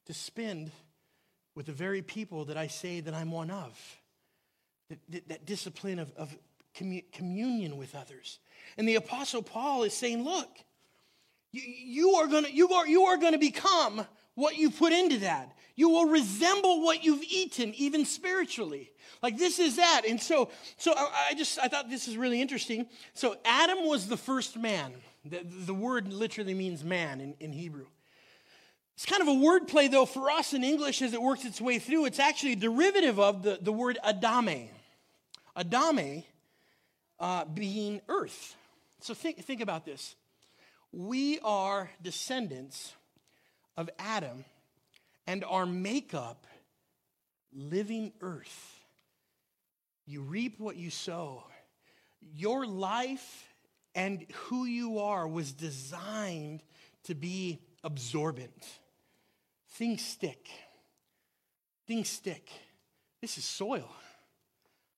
to 0.06 0.14
spend 0.14 0.70
with 1.56 1.66
the 1.66 1.72
very 1.72 2.02
people 2.02 2.44
that 2.44 2.56
I 2.56 2.68
say 2.68 3.00
that 3.00 3.14
I'm 3.14 3.32
one 3.32 3.50
of. 3.50 3.76
That, 4.90 5.00
that, 5.08 5.28
that 5.30 5.44
discipline 5.44 5.98
of, 5.98 6.12
of 6.16 6.32
commu- 6.76 7.10
communion 7.10 7.76
with 7.76 7.96
others. 7.96 8.38
And 8.78 8.88
the 8.88 8.94
Apostle 8.94 9.42
Paul 9.42 9.82
is 9.82 9.92
saying, 9.92 10.22
look, 10.22 10.50
you, 11.50 11.62
you 11.62 12.10
are 12.10 12.28
going 12.28 12.44
to 12.44 12.54
you 12.54 12.68
are, 12.68 12.86
you 12.86 13.06
are 13.06 13.16
going 13.16 13.32
to 13.32 13.40
become 13.40 14.06
what 14.34 14.56
you 14.56 14.70
put 14.70 14.92
into 14.92 15.18
that. 15.18 15.56
You 15.74 15.88
will 15.88 16.06
resemble 16.06 16.82
what 16.82 17.02
you've 17.04 17.22
eaten, 17.22 17.74
even 17.74 18.04
spiritually. 18.04 18.90
Like 19.22 19.38
this 19.38 19.58
is 19.58 19.76
that. 19.76 20.02
And 20.08 20.20
so, 20.20 20.50
so 20.76 20.92
I, 20.96 21.34
just 21.36 21.58
I 21.58 21.68
thought 21.68 21.88
this 21.88 22.08
is 22.08 22.16
really 22.16 22.40
interesting. 22.40 22.86
So 23.14 23.36
Adam 23.44 23.86
was 23.86 24.08
the 24.08 24.16
first 24.16 24.56
man. 24.58 24.92
The, 25.24 25.40
the 25.44 25.74
word 25.74 26.12
literally 26.12 26.54
means 26.54 26.84
man 26.84 27.20
in, 27.20 27.34
in 27.40 27.52
Hebrew. 27.52 27.86
It's 28.94 29.06
kind 29.06 29.22
of 29.22 29.28
a 29.28 29.34
word 29.34 29.68
play, 29.68 29.88
though, 29.88 30.04
for 30.04 30.30
us 30.30 30.52
in 30.52 30.62
English 30.62 31.00
as 31.00 31.14
it 31.14 31.22
works 31.22 31.44
its 31.44 31.60
way 31.60 31.78
through. 31.78 32.04
It's 32.04 32.18
actually 32.18 32.52
a 32.52 32.56
derivative 32.56 33.18
of 33.18 33.42
the, 33.42 33.58
the 33.60 33.72
word 33.72 33.98
Adame. 34.04 34.68
Adame 35.56 36.24
uh, 37.18 37.44
being 37.46 38.00
earth. 38.08 38.56
So 39.00 39.14
think, 39.14 39.38
think 39.44 39.60
about 39.60 39.84
this. 39.84 40.14
We 40.92 41.38
are 41.40 41.90
descendants 42.02 42.92
of 43.76 43.88
Adam, 43.98 44.44
and 45.26 45.44
our 45.44 45.66
makeup, 45.66 46.46
living 47.52 48.12
earth. 48.20 48.84
You 50.06 50.22
reap 50.22 50.58
what 50.58 50.76
you 50.76 50.90
sow. 50.90 51.44
Your 52.34 52.66
life 52.66 53.48
and 53.94 54.26
who 54.32 54.64
you 54.64 54.98
are 54.98 55.26
was 55.28 55.52
designed 55.52 56.62
to 57.04 57.14
be 57.14 57.60
absorbent. 57.84 58.66
Things 59.70 60.02
stick. 60.02 60.48
Things 61.86 62.08
stick. 62.08 62.50
This 63.20 63.38
is 63.38 63.44
soil. 63.44 63.88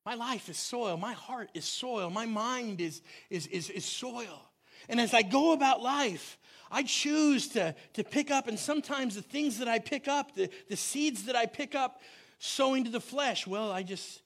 My 0.05 0.15
life 0.15 0.49
is 0.49 0.59
soil. 0.59 0.97
My 0.97 1.13
heart 1.13 1.51
is 1.55 1.65
soil. 1.65 2.11
My 2.11 2.27
mind 2.27 2.81
is, 2.81 3.01
is, 3.31 3.47
is, 3.47 3.71
is 3.71 3.85
soil. 3.85 4.43
And 4.89 5.01
as 5.01 5.15
I 5.15 5.23
go 5.23 5.53
about 5.53 5.83
life, 5.83 6.39
I 6.75 6.83
choose 6.83 7.47
to, 7.51 7.73
to 7.93 8.03
pick 8.03 8.33
up, 8.33 8.49
and 8.49 8.59
sometimes 8.59 9.15
the 9.15 9.23
things 9.23 9.59
that 9.59 9.69
I 9.69 9.79
pick 9.79 10.09
up, 10.09 10.35
the, 10.35 10.51
the 10.69 10.75
seeds 10.75 11.27
that 11.27 11.37
I 11.37 11.47
pick 11.47 11.77
up, 11.77 12.01
sowing 12.41 12.83
to 12.83 12.91
the 12.91 13.01
flesh, 13.01 13.47
well, 13.47 13.71
I 13.71 13.85
just, 13.85 14.23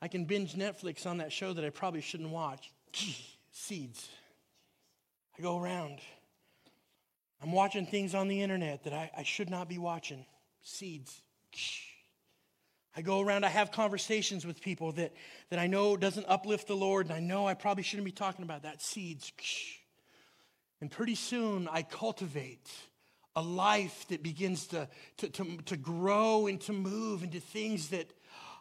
I 0.00 0.08
can 0.08 0.24
binge 0.24 0.54
Netflix 0.54 1.04
on 1.04 1.18
that 1.18 1.30
show 1.30 1.52
that 1.52 1.62
I 1.62 1.68
probably 1.68 2.00
shouldn't 2.00 2.30
watch. 2.30 2.72
Seeds. 3.52 4.08
I 5.38 5.42
go 5.42 5.60
around. 5.60 5.98
I'm 7.42 7.52
watching 7.52 7.84
things 7.84 8.14
on 8.14 8.28
the 8.28 8.40
internet 8.40 8.84
that 8.84 8.94
I, 8.94 9.10
I 9.18 9.22
should 9.22 9.50
not 9.50 9.68
be 9.68 9.76
watching. 9.76 10.24
Seeds. 10.62 11.20
I 12.96 13.02
go 13.02 13.20
around, 13.20 13.44
I 13.44 13.50
have 13.50 13.72
conversations 13.72 14.46
with 14.46 14.62
people 14.62 14.92
that, 14.92 15.12
that 15.50 15.58
I 15.58 15.66
know 15.66 15.98
doesn't 15.98 16.24
uplift 16.28 16.66
the 16.66 16.76
Lord, 16.76 17.06
and 17.06 17.14
I 17.14 17.20
know 17.20 17.46
I 17.46 17.52
probably 17.52 17.82
shouldn't 17.82 18.06
be 18.06 18.10
talking 18.10 18.42
about 18.42 18.62
that. 18.62 18.80
Seeds. 18.80 19.32
And 20.80 20.90
pretty 20.90 21.14
soon 21.14 21.68
I 21.70 21.82
cultivate 21.82 22.70
a 23.36 23.42
life 23.42 24.06
that 24.08 24.22
begins 24.22 24.66
to, 24.68 24.88
to, 25.18 25.28
to, 25.28 25.56
to 25.66 25.76
grow 25.76 26.46
and 26.46 26.60
to 26.62 26.72
move 26.72 27.22
into 27.22 27.40
things 27.40 27.88
that 27.88 28.12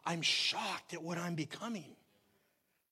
I'm 0.05 0.21
shocked 0.21 0.93
at 0.93 1.01
what 1.01 1.17
I'm 1.17 1.36
becoming. 1.36 1.95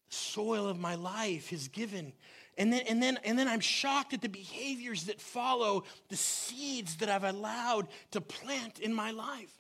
The 0.10 0.16
soil 0.16 0.68
of 0.68 0.80
my 0.80 0.96
life 0.96 1.52
is 1.52 1.68
given. 1.68 2.14
And 2.58 2.74
then, 2.74 2.82
and, 2.88 3.04
then, 3.04 3.20
and 3.24 3.38
then 3.38 3.48
I'm 3.48 3.60
shocked 3.60 4.14
at 4.14 4.22
the 4.22 4.30
behaviors 4.30 5.06
that 5.06 5.22
follow 5.22 5.84
the 6.10 6.16
seeds 6.16 6.98
that 6.98 7.10
I've 7.10 7.24
allowed 7.24 7.88
to 8.12 8.22
plant 8.22 8.80
in 8.80 8.94
my 8.94 9.12
life. 9.12 9.54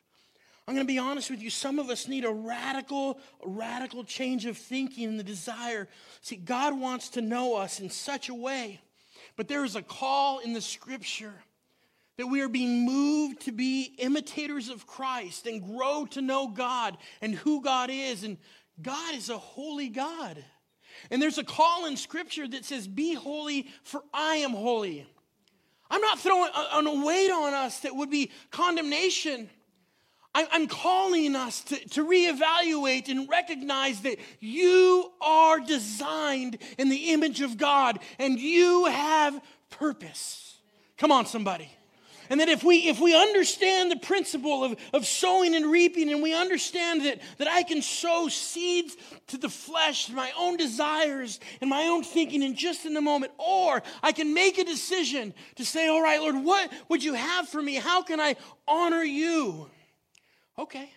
I'm 0.67 0.73
going 0.73 0.86
to 0.86 0.91
be 0.93 0.99
honest 0.99 1.30
with 1.30 1.41
you. 1.41 1.49
Some 1.49 1.80
of 1.80 1.89
us 1.89 2.10
need 2.10 2.25
a 2.25 2.32
radical, 2.32 3.19
radical 3.45 4.03
change 4.03 4.45
of 4.45 4.58
thinking 4.58 5.06
and 5.06 5.19
the 5.19 5.23
desire. 5.23 5.88
See, 6.21 6.36
God 6.36 6.77
wants 6.77 7.10
to 7.10 7.21
know 7.21 7.56
us 7.56 7.80
in 7.80 7.89
such 7.89 8.27
a 8.27 8.34
way, 8.34 8.82
but 9.38 9.47
there 9.47 9.63
is 9.63 9.76
a 9.76 9.82
call 9.82 10.39
in 10.39 10.52
the 10.52 10.62
scripture 10.62 11.34
that 12.17 12.28
we 12.28 12.41
are 12.41 12.50
being 12.50 12.84
moved 12.84 13.41
to 13.41 13.52
be 13.52 13.93
imitators 14.00 14.69
of 14.69 14.88
Christ 14.88 15.45
and 15.45 15.63
grow 15.63 16.08
to 16.12 16.21
know 16.21 16.47
God 16.47 16.97
and 17.21 17.36
who 17.36 17.62
God 17.62 17.91
is. 17.91 18.23
And 18.23 18.38
God 18.82 19.15
is 19.15 19.30
a 19.30 19.38
holy 19.38 19.89
God. 19.89 20.43
And 21.12 21.21
there's 21.21 21.38
a 21.38 21.43
call 21.43 21.86
in 21.86 21.95
scripture 21.95 22.47
that 22.47 22.65
says, 22.65 22.88
Be 22.88 23.13
holy, 23.13 23.67
for 23.84 24.02
I 24.12 24.38
am 24.38 24.52
holy. 24.52 25.06
I'm 25.91 26.02
not 26.02 26.19
throwing 26.19 26.50
a, 26.54 26.80
a 26.80 27.06
weight 27.06 27.32
on 27.32 27.54
us 27.54 27.82
that 27.82 27.95
would 27.95 28.10
be 28.10 28.32
condemnation. 28.50 29.50
I'm 30.52 30.67
calling 30.67 31.36
us 31.36 31.62
to, 31.62 31.89
to 31.89 32.06
reevaluate 32.06 33.10
and 33.10 33.28
recognize 33.30 34.02
that 34.02 34.19
you 34.39 35.12
are 35.21 35.60
designed 35.60 36.60
in 36.78 36.89
the 36.89 37.12
image 37.13 37.41
of 37.41 37.58
God 37.58 38.00
and 38.19 38.38
you 38.39 38.86
have 38.86 39.41
purpose. 39.69 40.58
Come 40.97 41.12
on, 41.12 41.26
somebody. 41.26 41.71
And 42.30 42.39
that 42.41 42.50
if 42.50 42.63
we 42.63 42.89
if 42.89 43.00
we 43.00 43.15
understand 43.15 43.89
the 43.89 43.97
principle 43.97 44.63
of, 44.63 44.76
of 44.93 45.06
sowing 45.06 45.56
and 45.56 45.71
reaping, 45.71 46.12
and 46.12 46.21
we 46.21 46.34
understand 46.34 47.06
that, 47.06 47.21
that 47.38 47.47
I 47.47 47.63
can 47.63 47.82
sow 47.82 48.28
seeds 48.28 48.97
to 49.28 49.38
the 49.38 49.50
flesh, 49.50 50.10
my 50.10 50.32
own 50.38 50.58
desires 50.58 51.39
and 51.62 51.69
my 51.69 51.84
own 51.84 52.04
thinking 52.04 52.43
in 52.43 52.56
just 52.56 52.86
in 52.86 52.97
a 52.97 53.02
moment, 53.02 53.32
or 53.38 53.82
I 54.04 54.12
can 54.12 54.34
make 54.34 54.58
a 54.58 54.65
decision 54.65 55.34
to 55.56 55.65
say, 55.65 55.88
All 55.88 56.02
right, 56.02 56.19
Lord, 56.19 56.43
what 56.43 56.71
would 56.89 57.04
you 57.04 57.13
have 57.13 57.47
for 57.47 57.62
me? 57.62 57.76
How 57.76 58.02
can 58.02 58.19
I 58.19 58.36
honor 58.67 59.04
you? 59.04 59.69
Okay. 60.58 60.89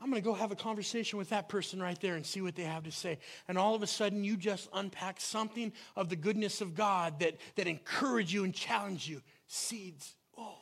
I'm 0.00 0.10
going 0.10 0.20
to 0.20 0.24
go 0.24 0.34
have 0.34 0.52
a 0.52 0.56
conversation 0.56 1.18
with 1.18 1.30
that 1.30 1.48
person 1.48 1.80
right 1.80 1.98
there 2.00 2.14
and 2.14 2.26
see 2.26 2.42
what 2.42 2.56
they 2.56 2.64
have 2.64 2.82
to 2.84 2.90
say. 2.90 3.18
And 3.48 3.56
all 3.56 3.74
of 3.74 3.82
a 3.82 3.86
sudden, 3.86 4.24
you 4.24 4.36
just 4.36 4.68
unpack 4.74 5.20
something 5.20 5.72
of 5.96 6.08
the 6.08 6.16
goodness 6.16 6.60
of 6.60 6.74
God 6.74 7.20
that, 7.20 7.36
that 7.56 7.66
encourage 7.66 8.32
you 8.32 8.44
and 8.44 8.52
challenge 8.52 9.08
you. 9.08 9.22
Seeds. 9.46 10.14
Oh. 10.36 10.58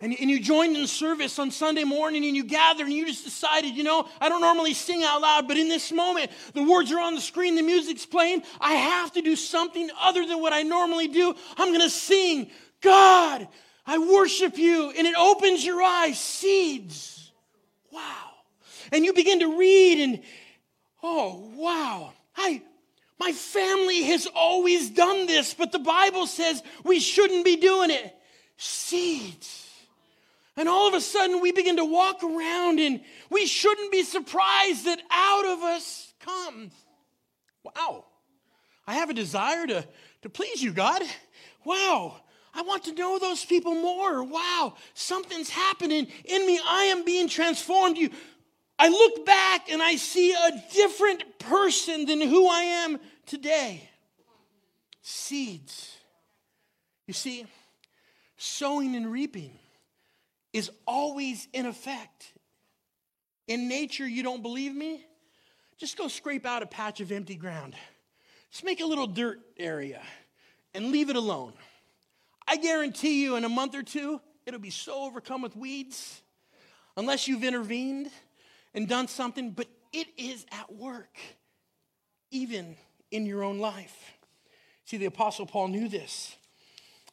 And, 0.00 0.14
and 0.18 0.30
you 0.30 0.40
joined 0.40 0.76
in 0.76 0.86
service 0.86 1.38
on 1.38 1.50
Sunday 1.50 1.84
morning 1.84 2.24
and 2.24 2.34
you 2.34 2.44
gathered 2.44 2.86
and 2.86 2.94
you 2.94 3.06
just 3.06 3.24
decided, 3.24 3.76
you 3.76 3.84
know, 3.84 4.08
I 4.20 4.28
don't 4.28 4.40
normally 4.40 4.74
sing 4.74 5.04
out 5.04 5.20
loud, 5.20 5.46
but 5.46 5.56
in 5.56 5.68
this 5.68 5.92
moment, 5.92 6.30
the 6.52 6.64
words 6.64 6.90
are 6.92 7.00
on 7.00 7.14
the 7.14 7.20
screen, 7.20 7.54
the 7.54 7.62
music's 7.62 8.06
playing. 8.06 8.42
I 8.60 8.72
have 8.72 9.12
to 9.12 9.22
do 9.22 9.36
something 9.36 9.88
other 10.00 10.26
than 10.26 10.40
what 10.40 10.52
I 10.52 10.62
normally 10.62 11.08
do. 11.08 11.34
I'm 11.56 11.68
going 11.68 11.80
to 11.80 11.90
sing, 11.90 12.50
God, 12.82 13.46
I 13.86 13.98
worship 13.98 14.58
you. 14.58 14.90
And 14.90 15.06
it 15.06 15.16
opens 15.16 15.64
your 15.64 15.82
eyes, 15.82 16.18
seeds. 16.18 17.30
Wow. 17.92 18.30
And 18.92 19.04
you 19.04 19.12
begin 19.12 19.40
to 19.40 19.58
read, 19.58 20.02
and 20.02 20.22
oh, 21.02 21.50
wow. 21.54 22.12
I, 22.36 22.62
my 23.18 23.32
family 23.32 24.02
has 24.04 24.26
always 24.34 24.90
done 24.90 25.26
this, 25.26 25.54
but 25.54 25.72
the 25.72 25.78
Bible 25.78 26.26
says 26.26 26.62
we 26.84 27.00
shouldn't 27.00 27.44
be 27.44 27.56
doing 27.56 27.90
it. 27.90 28.14
Seeds. 28.56 29.70
And 30.56 30.68
all 30.68 30.88
of 30.88 30.94
a 30.94 31.00
sudden, 31.00 31.40
we 31.40 31.52
begin 31.52 31.76
to 31.76 31.84
walk 31.84 32.22
around, 32.22 32.80
and 32.80 33.00
we 33.30 33.46
shouldn't 33.46 33.92
be 33.92 34.02
surprised 34.02 34.86
that 34.86 35.00
out 35.10 35.44
of 35.46 35.58
us 35.62 36.14
comes. 36.20 36.72
Wow. 37.62 38.04
I 38.86 38.94
have 38.94 39.10
a 39.10 39.14
desire 39.14 39.66
to, 39.66 39.86
to 40.22 40.28
please 40.30 40.62
you, 40.62 40.72
God. 40.72 41.02
Wow. 41.64 42.20
I 42.56 42.62
want 42.62 42.84
to 42.84 42.94
know 42.94 43.18
those 43.18 43.44
people 43.44 43.74
more. 43.74 44.22
Wow, 44.22 44.74
something's 44.94 45.50
happening 45.50 46.06
in 46.24 46.46
me. 46.46 46.58
I 46.66 46.84
am 46.84 47.04
being 47.04 47.28
transformed. 47.28 47.98
You, 47.98 48.10
I 48.78 48.88
look 48.88 49.26
back 49.26 49.70
and 49.70 49.82
I 49.82 49.96
see 49.96 50.32
a 50.32 50.64
different 50.72 51.38
person 51.38 52.06
than 52.06 52.22
who 52.22 52.48
I 52.48 52.62
am 52.62 52.98
today. 53.26 53.88
Seeds. 55.02 55.92
You 57.06 57.12
see, 57.12 57.46
sowing 58.38 58.96
and 58.96 59.12
reaping 59.12 59.52
is 60.54 60.70
always 60.86 61.46
in 61.52 61.66
effect. 61.66 62.32
In 63.46 63.68
nature, 63.68 64.08
you 64.08 64.22
don't 64.22 64.42
believe 64.42 64.74
me? 64.74 65.04
Just 65.76 65.98
go 65.98 66.08
scrape 66.08 66.46
out 66.46 66.62
a 66.62 66.66
patch 66.66 67.00
of 67.00 67.12
empty 67.12 67.36
ground. 67.36 67.74
Just 68.50 68.64
make 68.64 68.80
a 68.80 68.86
little 68.86 69.06
dirt 69.06 69.40
area 69.58 70.00
and 70.72 70.90
leave 70.90 71.10
it 71.10 71.16
alone. 71.16 71.52
I 72.46 72.56
guarantee 72.56 73.22
you, 73.22 73.36
in 73.36 73.44
a 73.44 73.48
month 73.48 73.74
or 73.74 73.82
two, 73.82 74.20
it'll 74.46 74.60
be 74.60 74.70
so 74.70 75.04
overcome 75.04 75.42
with 75.42 75.56
weeds, 75.56 76.22
unless 76.96 77.26
you've 77.26 77.44
intervened 77.44 78.10
and 78.74 78.88
done 78.88 79.08
something, 79.08 79.50
but 79.50 79.66
it 79.92 80.06
is 80.16 80.46
at 80.52 80.72
work, 80.72 81.18
even 82.30 82.76
in 83.10 83.26
your 83.26 83.42
own 83.42 83.58
life. 83.58 84.12
See, 84.84 84.96
the 84.96 85.06
Apostle 85.06 85.46
Paul 85.46 85.68
knew 85.68 85.88
this, 85.88 86.36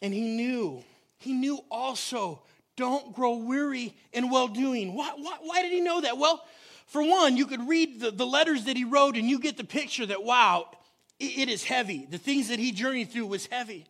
and 0.02 0.14
he 0.14 0.22
knew, 0.22 0.84
he 1.18 1.34
knew 1.34 1.60
also 1.72 2.44
Don't 2.76 3.14
grow 3.14 3.36
weary 3.36 3.96
in 4.12 4.30
well 4.30 4.48
doing. 4.48 4.96
Why, 4.96 5.12
why, 5.16 5.38
why, 5.42 5.62
did 5.62 5.72
he 5.72 5.80
know 5.80 6.02
that? 6.02 6.18
Well, 6.18 6.44
for 6.88 7.04
one, 7.04 7.38
you 7.38 7.46
could 7.46 7.68
read 7.68 8.00
the, 8.00 8.12
the 8.12 8.26
letters 8.26 8.66
that 8.66 8.76
he 8.76 8.84
wrote 8.84 9.16
and 9.16 9.30
you 9.30 9.40
get 9.40 9.58
the 9.58 9.64
picture 9.64 10.06
that, 10.06 10.24
wow, 10.24 10.70
it, 11.20 11.38
it 11.38 11.50
is 11.50 11.64
heavy. 11.64 12.08
The 12.10 12.18
things 12.18 12.50
that 12.50 12.60
he 12.60 12.72
journeyed 12.72 13.12
through 13.12 13.28
was 13.28 13.46
heavy. 13.46 13.86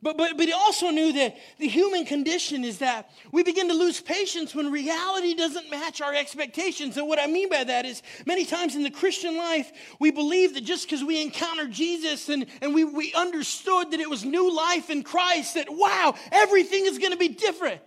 But, 0.00 0.16
but, 0.16 0.36
but 0.36 0.46
he 0.46 0.52
also 0.52 0.90
knew 0.90 1.12
that 1.14 1.36
the 1.58 1.66
human 1.66 2.04
condition 2.04 2.64
is 2.64 2.78
that 2.78 3.10
we 3.32 3.42
begin 3.42 3.66
to 3.66 3.74
lose 3.74 4.00
patience 4.00 4.54
when 4.54 4.70
reality 4.70 5.34
doesn't 5.34 5.70
match 5.70 6.00
our 6.00 6.14
expectations. 6.14 6.96
And 6.96 7.08
what 7.08 7.18
I 7.18 7.26
mean 7.26 7.48
by 7.48 7.64
that 7.64 7.84
is 7.84 8.02
many 8.24 8.44
times 8.44 8.76
in 8.76 8.84
the 8.84 8.92
Christian 8.92 9.36
life, 9.36 9.72
we 9.98 10.12
believe 10.12 10.54
that 10.54 10.60
just 10.60 10.86
because 10.86 11.02
we 11.02 11.20
encountered 11.20 11.72
Jesus 11.72 12.28
and, 12.28 12.46
and 12.62 12.74
we, 12.74 12.84
we 12.84 13.12
understood 13.12 13.90
that 13.90 13.98
it 13.98 14.08
was 14.08 14.24
new 14.24 14.54
life 14.54 14.88
in 14.88 15.02
Christ, 15.02 15.54
that 15.54 15.66
wow, 15.68 16.14
everything 16.30 16.86
is 16.86 16.98
going 16.98 17.12
to 17.12 17.18
be 17.18 17.28
different. 17.28 17.80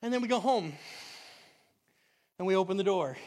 And 0.00 0.12
then 0.12 0.22
we 0.22 0.28
go 0.28 0.40
home 0.40 0.72
and 2.38 2.46
we 2.46 2.56
open 2.56 2.78
the 2.78 2.84
door 2.84 3.18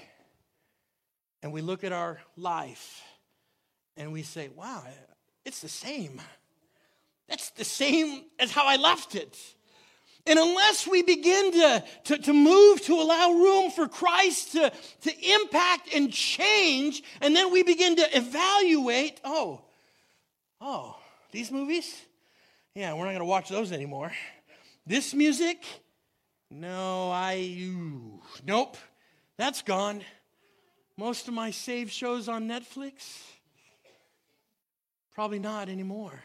and 1.43 1.53
we 1.53 1.61
look 1.61 1.83
at 1.83 1.91
our 1.91 2.19
life 2.35 3.03
and 3.97 4.11
we 4.11 4.23
say, 4.23 4.49
wow, 4.49 4.83
it's 5.45 5.59
the 5.59 5.69
same. 5.69 6.19
That's 7.27 7.49
the 7.51 7.63
same 7.63 8.23
as 8.39 8.51
how 8.51 8.65
I 8.65 8.75
left 8.75 9.15
it. 9.15 9.37
And 10.27 10.37
unless 10.37 10.85
we 10.85 11.01
begin 11.01 11.51
to, 11.53 11.83
to, 12.05 12.17
to, 12.19 12.33
move 12.33 12.81
to 12.83 12.93
allow 12.93 13.31
room 13.31 13.71
for 13.71 13.87
Christ 13.87 14.51
to, 14.51 14.71
to 15.01 15.31
impact 15.33 15.93
and 15.95 16.11
change, 16.11 17.01
and 17.21 17.35
then 17.35 17.51
we 17.51 17.63
begin 17.63 17.95
to 17.95 18.17
evaluate, 18.17 19.19
oh, 19.23 19.61
oh, 20.59 20.95
these 21.31 21.51
movies? 21.51 21.99
Yeah, 22.75 22.93
we're 22.93 23.05
not 23.05 23.11
going 23.11 23.19
to 23.19 23.25
watch 23.25 23.49
those 23.49 23.71
anymore. 23.71 24.11
This 24.85 25.13
music? 25.13 25.63
No, 26.51 27.09
I, 27.11 27.55
nope, 28.45 28.77
that's 29.37 29.63
gone. 29.63 30.03
Most 30.97 31.27
of 31.27 31.33
my 31.33 31.49
saved 31.49 31.91
shows 31.91 32.27
on 32.27 32.47
Netflix? 32.47 33.23
Probably 35.15 35.39
not 35.39 35.67
anymore 35.67 36.21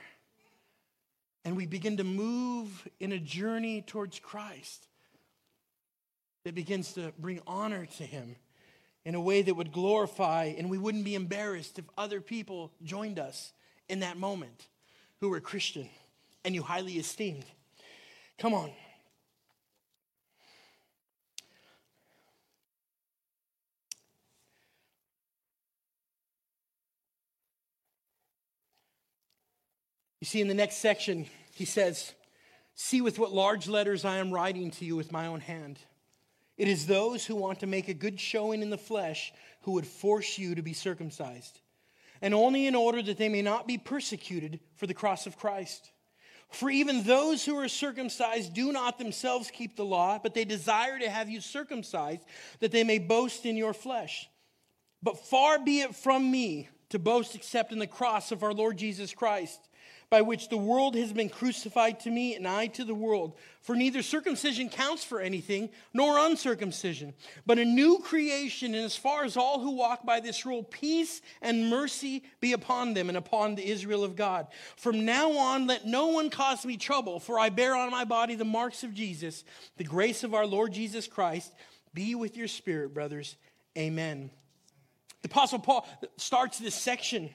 and 1.47 1.57
we 1.57 1.65
begin 1.65 1.97
to 1.99 2.05
move 2.05 2.89
in 2.99 3.13
a 3.13 3.21
journey 3.21 3.81
towards 3.81 4.19
Christ 4.19 4.89
that 6.43 6.57
begins 6.57 6.95
to 6.95 7.13
bring 7.21 7.41
honor 7.47 7.87
to 7.99 8.03
Him 8.03 8.35
in 9.05 9.15
a 9.15 9.21
way 9.21 9.43
that 9.43 9.55
would 9.55 9.71
glorify, 9.71 10.53
and 10.59 10.69
we 10.69 10.77
wouldn't 10.77 11.05
be 11.05 11.15
embarrassed 11.15 11.79
if 11.79 11.85
other 11.97 12.21
people 12.21 12.73
joined 12.83 13.21
us 13.21 13.53
in 13.89 14.01
that 14.01 14.17
moment 14.17 14.67
who 15.21 15.29
were 15.29 15.39
Christian 15.39 15.89
and 16.45 16.53
you 16.53 16.63
highly 16.63 16.95
esteemed. 16.95 17.45
Come 18.39 18.53
on. 18.53 18.73
You 30.21 30.27
see, 30.27 30.41
in 30.41 30.49
the 30.49 30.55
next 30.55 30.77
section, 30.77 31.27
he 31.53 31.65
says, 31.65 32.13
See 32.75 33.01
with 33.01 33.19
what 33.19 33.33
large 33.33 33.69
letters 33.69 34.05
I 34.05 34.17
am 34.17 34.33
writing 34.33 34.71
to 34.73 34.85
you 34.85 34.97
with 34.97 35.13
my 35.13 35.27
own 35.27 35.41
hand. 35.41 35.79
It 36.57 36.69
is 36.69 36.87
those 36.87 37.27
who 37.27 37.37
want 37.37 37.61
to 37.61 37.67
make 37.67 37.89
a 37.89 37.95
good 37.95 38.19
showing 38.19 38.63
in 38.63 38.71
the 38.71 38.79
flesh 38.79 39.33
who 39.63 39.73
would 39.73 39.87
force 39.87 40.39
you 40.39 40.55
to 40.55 40.63
be 40.63 40.73
circumcised, 40.73 41.61
and 42.23 42.33
only 42.33 42.67
in 42.67 42.75
order 42.75 43.03
that 43.03 43.19
they 43.19 43.29
may 43.29 43.43
not 43.43 43.67
be 43.67 43.79
persecuted 43.79 44.61
for 44.77 44.87
the 44.87 44.95
cross 44.95 45.27
of 45.27 45.37
Christ. 45.37 45.91
For 46.51 46.71
even 46.71 47.03
those 47.03 47.45
who 47.45 47.59
are 47.59 47.69
circumcised 47.69 48.55
do 48.55 48.73
not 48.73 48.99
themselves 48.99 49.51
keep 49.51 49.77
the 49.77 49.85
law, 49.85 50.19
but 50.23 50.33
they 50.33 50.45
desire 50.45 50.99
to 50.99 51.11
have 51.11 51.29
you 51.29 51.41
circumcised, 51.41 52.23
that 52.61 52.73
they 52.73 52.85
may 52.85 52.99
boast 52.99 53.45
in 53.45 53.57
your 53.57 53.75
flesh. 53.75 54.29
But 55.03 55.27
far 55.27 55.59
be 55.59 55.81
it 55.81 55.95
from 55.95 56.31
me 56.31 56.69
to 56.91 56.99
boast 56.99 57.35
except 57.35 57.73
in 57.73 57.79
the 57.79 57.87
cross 57.87 58.33
of 58.33 58.43
our 58.43 58.55
Lord 58.55 58.79
Jesus 58.79 59.13
Christ 59.13 59.61
by 60.09 60.23
which 60.23 60.49
the 60.49 60.57
world 60.57 60.95
has 60.95 61.13
been 61.13 61.29
crucified 61.29 61.99
to 62.01 62.11
me 62.11 62.37
and 62.37 62.47
I 62.47 62.69
to 62.69 62.85
the 62.85 62.95
world. 62.95 63.37
For 63.61 63.75
neither 63.75 64.03
circumcision 64.03 64.69
counts 64.69 65.03
for 65.03 65.21
anything, 65.21 65.71
nor 65.93 66.19
uncircumcision, 66.19 67.15
but 67.45 67.59
a 67.59 67.65
new 67.65 67.99
creation. 67.99 68.75
And 68.75 68.85
as 68.85 68.97
far 68.97 69.25
as 69.25 69.37
all 69.37 69.59
who 69.59 69.73
walk 69.73 70.07
by 70.07 70.21
this 70.21 70.47
rule, 70.47 70.63
peace 70.63 71.21
and 71.43 71.69
mercy 71.69 72.23
be 72.41 72.53
upon 72.53 72.95
them 72.95 73.09
and 73.09 73.19
upon 73.19 73.57
the 73.57 73.69
Israel 73.69 74.05
of 74.05 74.15
God. 74.15 74.47
From 74.77 75.05
now 75.05 75.33
on, 75.33 75.67
let 75.67 75.87
no 75.87 76.07
one 76.07 76.31
cause 76.31 76.65
me 76.65 76.77
trouble, 76.77 77.19
for 77.19 77.39
I 77.39 77.49
bear 77.49 77.75
on 77.75 77.91
my 77.91 78.05
body 78.05 78.37
the 78.37 78.45
marks 78.45 78.85
of 78.85 78.95
Jesus. 78.95 79.43
The 79.77 79.85
grace 79.85 80.23
of 80.23 80.35
our 80.35 80.47
Lord 80.47 80.73
Jesus 80.73 81.09
Christ 81.09 81.53
be 81.93 82.15
with 82.15 82.37
your 82.37 82.49
spirit, 82.49 82.95
brothers. 82.95 83.37
Amen. 83.77 84.31
The 85.23 85.29
Apostle 85.29 85.59
Paul 85.59 85.89
starts 86.17 86.61
this 86.61 86.77
section 86.77 87.35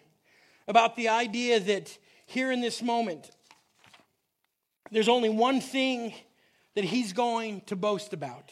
about 0.68 0.96
the 0.96 1.10
idea 1.10 1.60
that 1.60 1.98
here 2.32 2.52
in 2.52 2.62
this 2.62 2.82
moment, 2.82 3.30
there's 4.89 5.10
only 5.10 5.30
one 5.30 5.60
thing 5.60 6.13
that 6.76 6.86
he's 6.86 7.12
going 7.12 7.62
to 7.67 7.76
boast 7.76 8.13
about. 8.13 8.52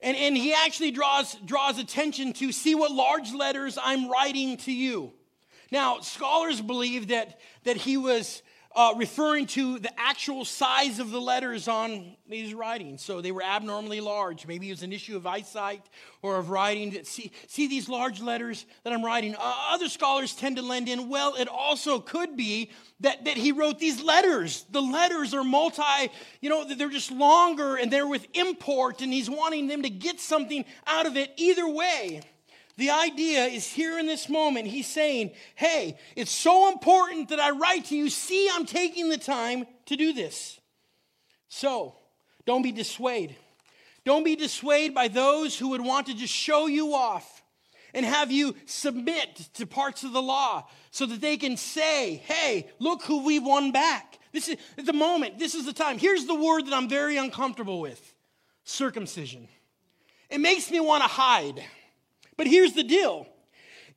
And, 0.00 0.16
and 0.16 0.36
he 0.36 0.52
actually 0.52 0.90
draws, 0.90 1.34
draws 1.46 1.78
attention 1.78 2.34
to 2.34 2.52
see 2.52 2.74
what 2.74 2.92
large 2.92 3.32
letters 3.32 3.78
I'm 3.82 4.10
writing 4.10 4.58
to 4.58 4.72
you. 4.72 5.12
Now, 5.70 6.00
scholars 6.00 6.60
believe 6.60 7.08
that, 7.08 7.40
that 7.64 7.78
he 7.78 7.96
was 7.96 8.42
uh, 8.74 8.94
referring 8.96 9.46
to 9.46 9.78
the 9.78 9.90
actual 10.00 10.44
size 10.44 10.98
of 10.98 11.10
the 11.10 11.20
letters 11.20 11.68
on 11.68 12.16
these 12.28 12.54
writings. 12.54 13.02
So 13.02 13.20
they 13.20 13.32
were 13.32 13.42
abnormally 13.42 14.00
large. 14.00 14.46
Maybe 14.46 14.68
it 14.68 14.72
was 14.72 14.82
an 14.82 14.92
issue 14.92 15.16
of 15.16 15.26
eyesight 15.26 15.84
or 16.22 16.36
of 16.36 16.50
writing. 16.50 17.04
See, 17.04 17.32
see 17.46 17.68
these 17.68 17.88
large 17.88 18.20
letters 18.20 18.64
that 18.84 18.92
I'm 18.92 19.04
writing. 19.04 19.34
Uh, 19.34 19.54
other 19.70 19.88
scholars 19.88 20.34
tend 20.34 20.56
to 20.56 20.62
lend 20.62 20.88
in, 20.88 21.08
well, 21.08 21.34
it 21.34 21.48
also 21.48 21.98
could 21.98 22.36
be 22.36 22.70
that, 23.00 23.24
that 23.24 23.36
he 23.36 23.52
wrote 23.52 23.78
these 23.78 24.02
letters. 24.02 24.64
The 24.70 24.82
letters 24.82 25.34
are 25.34 25.44
multi, 25.44 26.10
you 26.40 26.48
know, 26.48 26.64
they're 26.64 26.88
just 26.88 27.10
longer 27.10 27.76
and 27.76 27.92
they're 27.92 28.06
with 28.06 28.26
import, 28.34 29.02
and 29.02 29.12
he's 29.12 29.28
wanting 29.28 29.66
them 29.66 29.82
to 29.82 29.90
get 29.90 30.20
something 30.20 30.64
out 30.86 31.06
of 31.06 31.16
it 31.16 31.32
either 31.36 31.68
way. 31.68 32.22
The 32.76 32.90
idea 32.90 33.44
is 33.44 33.66
here 33.66 33.98
in 33.98 34.06
this 34.06 34.28
moment, 34.28 34.66
he's 34.66 34.86
saying, 34.86 35.32
Hey, 35.54 35.98
it's 36.16 36.30
so 36.30 36.72
important 36.72 37.28
that 37.28 37.40
I 37.40 37.50
write 37.50 37.86
to 37.86 37.96
you. 37.96 38.08
See, 38.08 38.48
I'm 38.52 38.66
taking 38.66 39.08
the 39.08 39.18
time 39.18 39.66
to 39.86 39.96
do 39.96 40.12
this. 40.12 40.58
So, 41.48 41.96
don't 42.46 42.62
be 42.62 42.72
dissuaded. 42.72 43.36
Don't 44.04 44.24
be 44.24 44.36
dissuaded 44.36 44.94
by 44.94 45.08
those 45.08 45.56
who 45.56 45.68
would 45.68 45.82
want 45.82 46.06
to 46.06 46.14
just 46.14 46.32
show 46.32 46.66
you 46.66 46.94
off 46.94 47.42
and 47.94 48.06
have 48.06 48.32
you 48.32 48.56
submit 48.64 49.48
to 49.54 49.66
parts 49.66 50.02
of 50.02 50.12
the 50.12 50.22
law 50.22 50.66
so 50.90 51.06
that 51.06 51.20
they 51.20 51.36
can 51.36 51.56
say, 51.56 52.16
Hey, 52.24 52.70
look 52.78 53.02
who 53.02 53.24
we've 53.24 53.44
won 53.44 53.70
back. 53.70 54.18
This 54.32 54.48
is 54.48 54.56
the 54.82 54.94
moment, 54.94 55.38
this 55.38 55.54
is 55.54 55.66
the 55.66 55.74
time. 55.74 55.98
Here's 55.98 56.24
the 56.24 56.34
word 56.34 56.66
that 56.66 56.72
I'm 56.72 56.88
very 56.88 57.18
uncomfortable 57.18 57.80
with 57.80 58.14
circumcision. 58.64 59.48
It 60.30 60.40
makes 60.40 60.70
me 60.70 60.80
want 60.80 61.02
to 61.02 61.08
hide. 61.08 61.62
But 62.42 62.50
here's 62.50 62.72
the 62.72 62.82
deal 62.82 63.28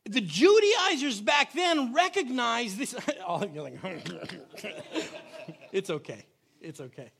the 0.03 0.21
Judaizers 0.21 1.19
back 1.19 1.53
then 1.53 1.95
recognized 1.95 2.77
this. 2.77 2.93
oh, 3.27 3.43
you're 3.51 3.63
like, 3.63 3.79
it's 5.71 5.89
okay. 5.89 6.27
It's 6.61 6.79
okay. 6.79 7.11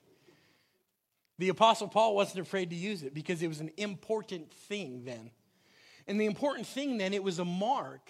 The 1.40 1.50
Apostle 1.50 1.88
Paul 1.88 2.16
wasn't 2.16 2.46
afraid 2.46 2.70
to 2.70 2.76
use 2.76 3.02
it 3.02 3.16
because 3.16 3.42
it 3.42 3.48
was 3.48 3.60
an 3.60 3.72
important 3.78 4.54
thing 4.54 5.02
then. 5.04 5.32
And 6.06 6.22
the 6.22 6.28
important 6.28 6.68
thing 6.68 7.00
then, 7.00 7.12
it 7.16 7.24
was 7.24 7.40
a 7.40 7.46
mark 7.46 8.08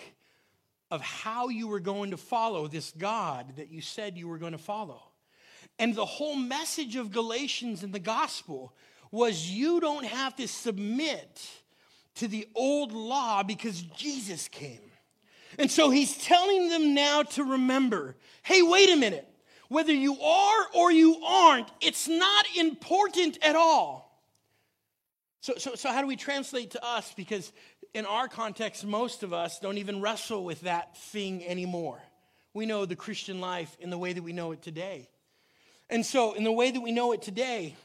of 0.92 1.00
how 1.00 1.48
you 1.48 1.70
were 1.70 1.80
going 1.80 2.12
to 2.12 2.18
follow 2.18 2.68
this 2.68 2.92
God 2.98 3.56
that 3.56 3.72
you 3.72 3.80
said 3.80 4.18
you 4.18 4.28
were 4.28 4.40
going 4.40 4.52
to 4.52 4.58
follow. 4.58 5.04
And 5.80 5.96
the 5.96 6.04
whole 6.04 6.36
message 6.36 6.98
of 6.98 7.14
Galatians 7.14 7.82
and 7.82 7.94
the 7.94 8.00
gospel 8.00 8.76
was 9.10 9.50
you 9.50 9.80
don't 9.80 10.06
have 10.06 10.36
to 10.36 10.50
submit 10.50 11.64
to 12.16 12.28
the 12.28 12.48
old 12.56 12.92
law 12.92 13.44
because 13.44 13.82
Jesus 13.82 14.48
came. 14.48 14.80
And 15.58 15.72
so 15.72 15.90
he's 15.90 16.18
telling 16.18 16.70
them 16.70 16.94
now 16.94 17.24
to 17.24 17.44
remember 17.44 18.16
hey, 18.44 18.62
wait 18.62 18.90
a 18.92 18.96
minute. 18.96 19.28
Whether 19.70 19.94
you 19.94 20.20
are 20.22 20.66
or 20.76 20.92
you 20.92 21.20
aren't, 21.26 21.72
it's 21.82 22.08
not 22.08 22.46
important 22.56 23.40
at 23.42 23.56
all. 23.56 24.06
So, 25.42 25.54
so, 25.58 25.74
so 25.74 25.92
how 25.92 26.02
do 26.02 26.08
we 26.08 26.16
translate 26.16 26.72
to 26.72 26.86
us? 26.86 27.12
Because 27.16 27.52
in 27.96 28.06
our 28.06 28.28
context, 28.28 28.86
most 28.86 29.24
of 29.24 29.34
us 29.34 29.60
don't 29.60 29.80
even 29.80 30.02
wrestle 30.02 30.44
with 30.44 30.62
that 30.62 30.98
thing 30.98 31.44
anymore. 31.46 32.00
We 32.54 32.66
know 32.66 32.86
the 32.86 32.96
Christian 32.96 33.42
life 33.42 33.76
in 33.80 33.90
the 33.90 33.98
way 33.98 34.14
that 34.14 34.22
we 34.22 34.34
know 34.34 34.52
it 34.52 34.62
today. 34.62 35.10
And 35.90 36.06
so, 36.06 36.34
in 36.34 36.44
the 36.44 36.52
way 36.52 36.72
that 36.72 36.82
we 36.82 36.92
know 36.92 37.12
it 37.12 37.22
today, 37.22 37.76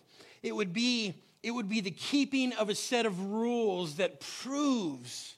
it 0.42 0.54
would 0.54 0.72
be 0.72 1.14
it 1.42 1.50
would 1.52 1.68
be 1.68 1.80
the 1.80 1.90
keeping 1.90 2.52
of 2.54 2.68
a 2.68 2.74
set 2.74 3.06
of 3.06 3.20
rules 3.20 3.96
that 3.96 4.20
proves 4.20 5.36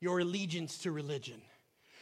your 0.00 0.20
allegiance 0.20 0.78
to 0.78 0.90
religion. 0.90 1.40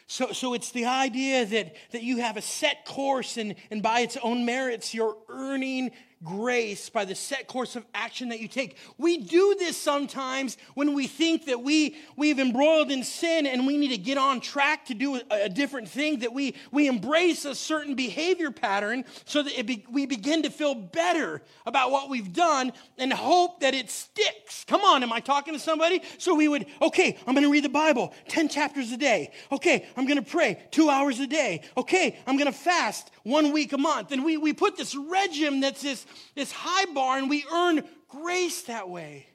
So, 0.07 0.33
so 0.33 0.55
it's 0.55 0.71
the 0.71 0.85
idea 0.87 1.47
that, 1.47 1.75
that 1.93 2.03
you 2.03 2.19
have 2.19 2.37
a 2.37 2.43
set 2.43 2.85
course, 2.85 3.37
and, 3.37 3.55
and 3.71 3.83
by 3.83 4.01
its 4.01 4.19
own 4.23 4.45
merits, 4.45 4.93
you're 4.93 5.17
earning 5.29 5.93
grace 6.25 6.89
by 6.89 7.05
the 7.05 7.15
set 7.15 7.47
course 7.47 7.77
of 7.77 7.85
action 7.95 8.31
that 8.31 8.41
you 8.41 8.49
take. 8.49 8.77
We 8.99 9.19
do 9.19 9.57
this 9.59 9.77
sometimes 9.77 10.57
when 10.75 10.95
we 10.95 11.07
think 11.07 11.47
that 11.47 11.63
we, 11.63 11.97
we've 12.17 12.39
embroiled 12.39 12.91
in 12.91 13.05
sin 13.05 13.47
and 13.47 13.67
we 13.67 13.77
need 13.77 13.91
to 13.91 13.99
get 13.99 14.19
on 14.19 14.41
track 14.41 14.87
to 14.87 14.95
do 14.95 15.17
a, 15.17 15.23
a 15.31 15.49
different 15.49 15.89
thing, 15.89 16.21
that 16.21 16.33
we, 16.33 16.55
we 16.73 16.89
embrace 16.89 17.45
a 17.45 17.55
certain 17.55 17.95
behavior 17.95 18.51
pattern 18.51 19.05
so 19.25 19.43
that 19.43 19.67
be, 19.67 19.85
we 19.91 20.07
begin 20.07 20.43
to 20.43 20.51
feel 20.51 20.75
better 20.75 21.43
about 21.67 21.91
what 21.91 22.09
we've 22.09 22.33
done 22.33 22.73
and 22.99 23.13
hope 23.13 23.61
that 23.61 23.75
it 23.75 23.91
sticks. 23.91 24.65
Come 24.65 24.81
on, 24.83 25.03
am 25.03 25.13
I 25.13 25.21
talking 25.21 25.55
to 25.55 25.61
somebody? 25.61 26.03
So 26.19 26.35
we 26.35 26.49
would, 26.49 26.67
okay, 26.81 27.19
I'm 27.27 27.35
going 27.35 27.45
to 27.45 27.53
read 27.53 27.65
the 27.65 27.69
Bible 27.69 28.13
10 28.29 28.49
chapters 28.49 28.93
a 28.93 28.97
day. 28.97 29.31
Okay, 29.53 29.87
I'm 29.97 30.07
going 30.07 30.23
to 30.23 30.31
pray 30.31 30.61
two 30.71 30.89
hours 30.89 31.21
a 31.21 31.27
day. 31.27 31.63
Okay, 31.77 32.19
I'm 32.27 32.37
going 32.37 32.51
to 32.51 32.59
fast 32.59 33.11
one 33.25 33.53
week 33.53 33.73
a 33.73 33.79
month. 33.79 34.13
And 34.13 34.25
we, 34.25 34.37
we 34.37 34.53
put 34.53 34.77
this 34.77 34.95
regime 34.95 35.61
that's 35.61 35.83
this, 35.83 36.07
this 36.35 36.53
high 36.53 36.93
bar 36.93 37.19
and 37.19 37.29
we 37.29 37.45
earn 37.53 37.83
grace 38.09 38.63
that 38.63 38.89
way. 38.89 39.27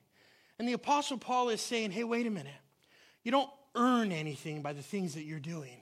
And 0.57 0.67
the 0.67 0.73
Apostle 0.73 1.17
Paul 1.17 1.49
is 1.49 1.61
saying, 1.61 1.91
hey, 1.91 2.03
wait 2.03 2.27
a 2.27 2.29
minute. 2.29 2.51
You 3.23 3.31
don't 3.31 3.49
earn 3.75 4.11
anything 4.11 4.61
by 4.61 4.73
the 4.73 4.81
things 4.81 5.13
that 5.13 5.23
you're 5.23 5.39
doing, 5.39 5.81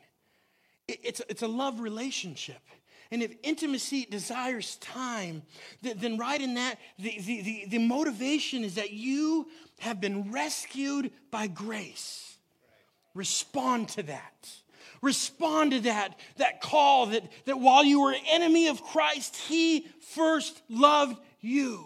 it's, 0.87 1.21
it's 1.29 1.41
a 1.41 1.47
love 1.47 1.79
relationship. 1.79 2.61
And 3.09 3.23
if 3.23 3.35
intimacy 3.41 4.05
desires 4.05 4.75
time, 4.77 5.43
then 5.81 6.17
right 6.17 6.41
in 6.41 6.55
that, 6.55 6.77
the, 6.99 7.17
the, 7.21 7.41
the, 7.41 7.65
the, 7.69 7.77
motivation 7.77 8.65
is 8.65 8.75
that 8.75 8.91
you 8.91 9.47
have 9.79 10.01
been 10.01 10.29
rescued 10.29 11.11
by 11.31 11.47
grace. 11.47 12.37
Respond 13.13 13.87
to 13.89 14.03
that. 14.03 14.49
Respond 15.01 15.71
to 15.71 15.79
that, 15.81 16.19
that 16.37 16.61
call 16.61 17.07
that, 17.07 17.23
that 17.45 17.59
while 17.59 17.83
you 17.83 18.01
were 18.01 18.15
enemy 18.31 18.67
of 18.67 18.81
Christ, 18.81 19.35
he 19.35 19.87
first 20.15 20.61
loved 20.69 21.17
you. 21.39 21.85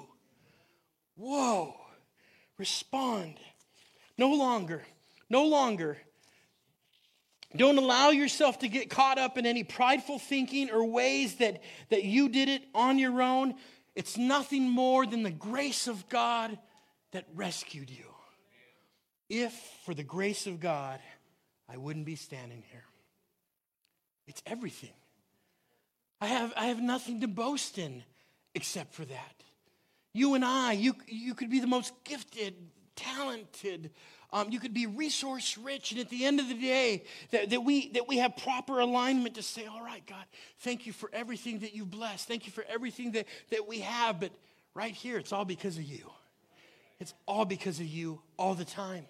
Whoa. 1.16 1.76
Respond. 2.58 3.36
No 4.18 4.34
longer, 4.34 4.84
no 5.30 5.46
longer. 5.46 5.98
Don't 7.56 7.78
allow 7.78 8.12
yourself 8.12 8.60
to 8.60 8.70
get 8.70 8.90
caught 8.90 9.18
up 9.18 9.38
in 9.38 9.46
any 9.46 9.64
prideful 9.64 10.20
thinking 10.20 10.70
or 10.70 10.86
ways 10.86 11.36
that, 11.36 11.62
that 11.90 12.04
you 12.04 12.30
did 12.30 12.48
it 12.48 12.64
on 12.74 12.98
your 12.98 13.22
own. 13.22 13.56
It's 13.96 14.18
nothing 14.18 14.70
more 14.70 15.06
than 15.06 15.24
the 15.24 15.32
grace 15.32 15.88
of 15.88 16.08
God 16.08 16.58
that 17.12 17.26
rescued 17.34 17.90
you. 17.90 18.06
If 19.28 19.54
for 19.86 19.94
the 19.94 20.04
grace 20.04 20.48
of 20.48 20.60
God, 20.60 21.00
I 21.68 21.78
wouldn't 21.78 22.06
be 22.06 22.16
standing 22.16 22.64
here. 22.72 22.84
It's 24.28 24.42
everything. 24.46 24.94
I 26.20 26.28
have, 26.28 26.54
I 26.56 26.66
have 26.66 26.82
nothing 26.82 27.22
to 27.22 27.28
boast 27.28 27.78
in 27.78 28.04
except 28.54 28.94
for 28.94 29.06
that. 29.06 29.36
You 30.14 30.36
and 30.36 30.44
I, 30.44 30.74
you, 30.74 30.96
you 31.08 31.34
could 31.34 31.50
be 31.50 31.60
the 31.60 31.68
most 31.68 31.94
gifted, 32.04 32.54
talented, 32.96 33.92
um, 34.34 34.50
you 34.50 34.60
could 34.60 34.74
be 34.74 34.86
resource 34.86 35.58
rich, 35.58 35.92
and 35.92 36.00
at 36.00 36.10
the 36.10 36.26
end 36.26 36.40
of 36.40 36.48
the 36.48 36.54
day, 36.54 37.04
that, 37.32 37.50
that, 37.50 37.62
we, 37.62 37.90
that 37.90 38.08
we 38.08 38.18
have 38.18 38.38
proper 38.38 38.80
alignment 38.80 39.36
to 39.36 39.44
say, 39.44 39.66
All 39.66 39.84
right, 39.84 40.06
God, 40.06 40.24
thank 40.60 40.86
you 40.86 40.94
for 40.94 41.10
everything 41.12 41.60
that 41.60 41.74
you've 41.74 41.92
blessed. 41.92 42.28
Thank 42.28 42.46
you 42.46 42.52
for 42.52 42.66
everything 42.70 43.12
that, 43.12 43.26
that 43.50 43.68
we 43.68 43.80
have. 43.80 44.22
But 44.22 44.32
right 44.74 44.94
here, 44.94 45.18
it's 45.18 45.34
all 45.34 45.44
because 45.44 45.78
of 45.78 45.84
you. 45.84 46.10
It's 47.00 47.14
all 47.26 47.44
because 47.46 47.80
of 47.80 47.88
you 47.88 48.22
all 48.38 48.54
the 48.54 48.66
time. 48.66 49.06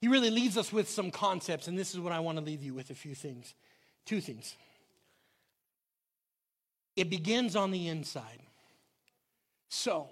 He 0.00 0.08
really 0.08 0.30
leaves 0.30 0.56
us 0.56 0.72
with 0.72 0.88
some 0.88 1.10
concepts, 1.10 1.68
and 1.68 1.78
this 1.78 1.92
is 1.92 2.00
what 2.00 2.12
I 2.12 2.20
want 2.20 2.38
to 2.38 2.44
leave 2.44 2.62
you 2.62 2.72
with 2.72 2.90
a 2.90 2.94
few 2.94 3.14
things. 3.14 3.54
Two 4.06 4.20
things. 4.20 4.56
It 6.96 7.10
begins 7.10 7.54
on 7.54 7.70
the 7.70 7.88
inside. 7.88 8.40
So, 9.68 10.08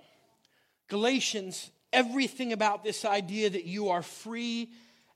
Galatians, 0.89 1.71
everything 1.93 2.53
about 2.53 2.85
this 2.85 3.05
idea 3.05 3.49
that 3.49 3.65
you 3.65 3.89
are 3.89 4.03
free 4.03 4.71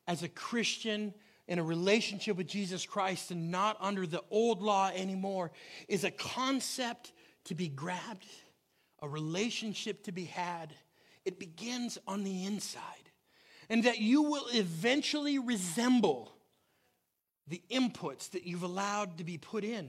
as 0.09 0.23
a 0.23 0.29
Christian 0.29 1.13
in 1.49 1.59
a 1.59 1.63
relationship 1.63 2.37
with 2.37 2.47
Jesus 2.47 2.87
Christ 2.87 3.31
and 3.31 3.51
not 3.51 3.77
under 3.79 4.07
the 4.07 4.23
old 4.31 4.63
law 4.63 4.91
anymore 4.95 5.53
is 5.87 6.05
a 6.05 6.11
concept 6.11 7.13
to 7.45 7.55
be 7.55 7.69
grabbed, 7.69 8.27
a 9.03 9.09
relationship 9.09 10.03
to 10.05 10.13
be 10.13 10.25
had. 10.25 10.75
It 11.25 11.39
begins 11.39 11.99
on 12.07 12.25
the 12.25 12.47
inside 12.47 13.02
and 13.73 13.85
that 13.85 14.01
you 14.03 14.21
will 14.21 14.49
eventually 14.53 15.39
resemble 15.39 16.31
the 17.49 17.63
inputs 17.71 18.31
that 18.33 18.47
you've 18.47 18.65
allowed 18.65 19.17
to 19.17 19.25
be 19.25 19.39
put 19.39 19.65
in. 19.65 19.89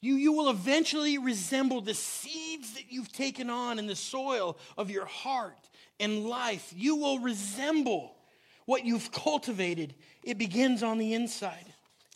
You, 0.00 0.14
you 0.14 0.32
will 0.32 0.48
eventually 0.48 1.18
resemble 1.18 1.82
the 1.82 1.92
seeds 1.92 2.72
that 2.72 2.90
you've 2.90 3.12
taken 3.12 3.50
on 3.50 3.78
in 3.78 3.86
the 3.86 3.94
soil 3.94 4.56
of 4.78 4.90
your 4.90 5.04
heart 5.04 5.68
and 6.00 6.24
life. 6.24 6.72
You 6.74 6.96
will 6.96 7.18
resemble 7.18 8.16
what 8.64 8.86
you've 8.86 9.12
cultivated. 9.12 9.94
It 10.24 10.38
begins 10.38 10.82
on 10.82 10.96
the 10.96 11.12
inside. 11.12 11.66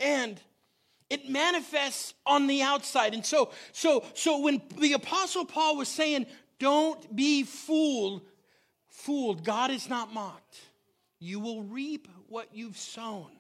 And 0.01 0.41
it 1.11 1.29
manifests 1.29 2.15
on 2.25 2.47
the 2.47 2.63
outside. 2.63 3.13
And 3.13 3.25
so, 3.25 3.51
so, 3.73 4.03
so 4.15 4.41
when 4.41 4.63
the 4.79 4.95
apostle 4.95 5.45
Paul 5.45 5.77
was 5.77 5.89
saying, 5.89 6.25
don't 6.59 7.15
be 7.15 7.43
fooled, 7.43 8.23
fooled, 8.89 9.45
God 9.45 9.71
is 9.71 9.91
not 9.91 10.15
mocked. 10.15 10.59
You 11.19 11.41
will 11.41 11.63
reap 11.63 12.09
what 12.29 12.49
you've 12.53 12.77
sown. 12.77 13.31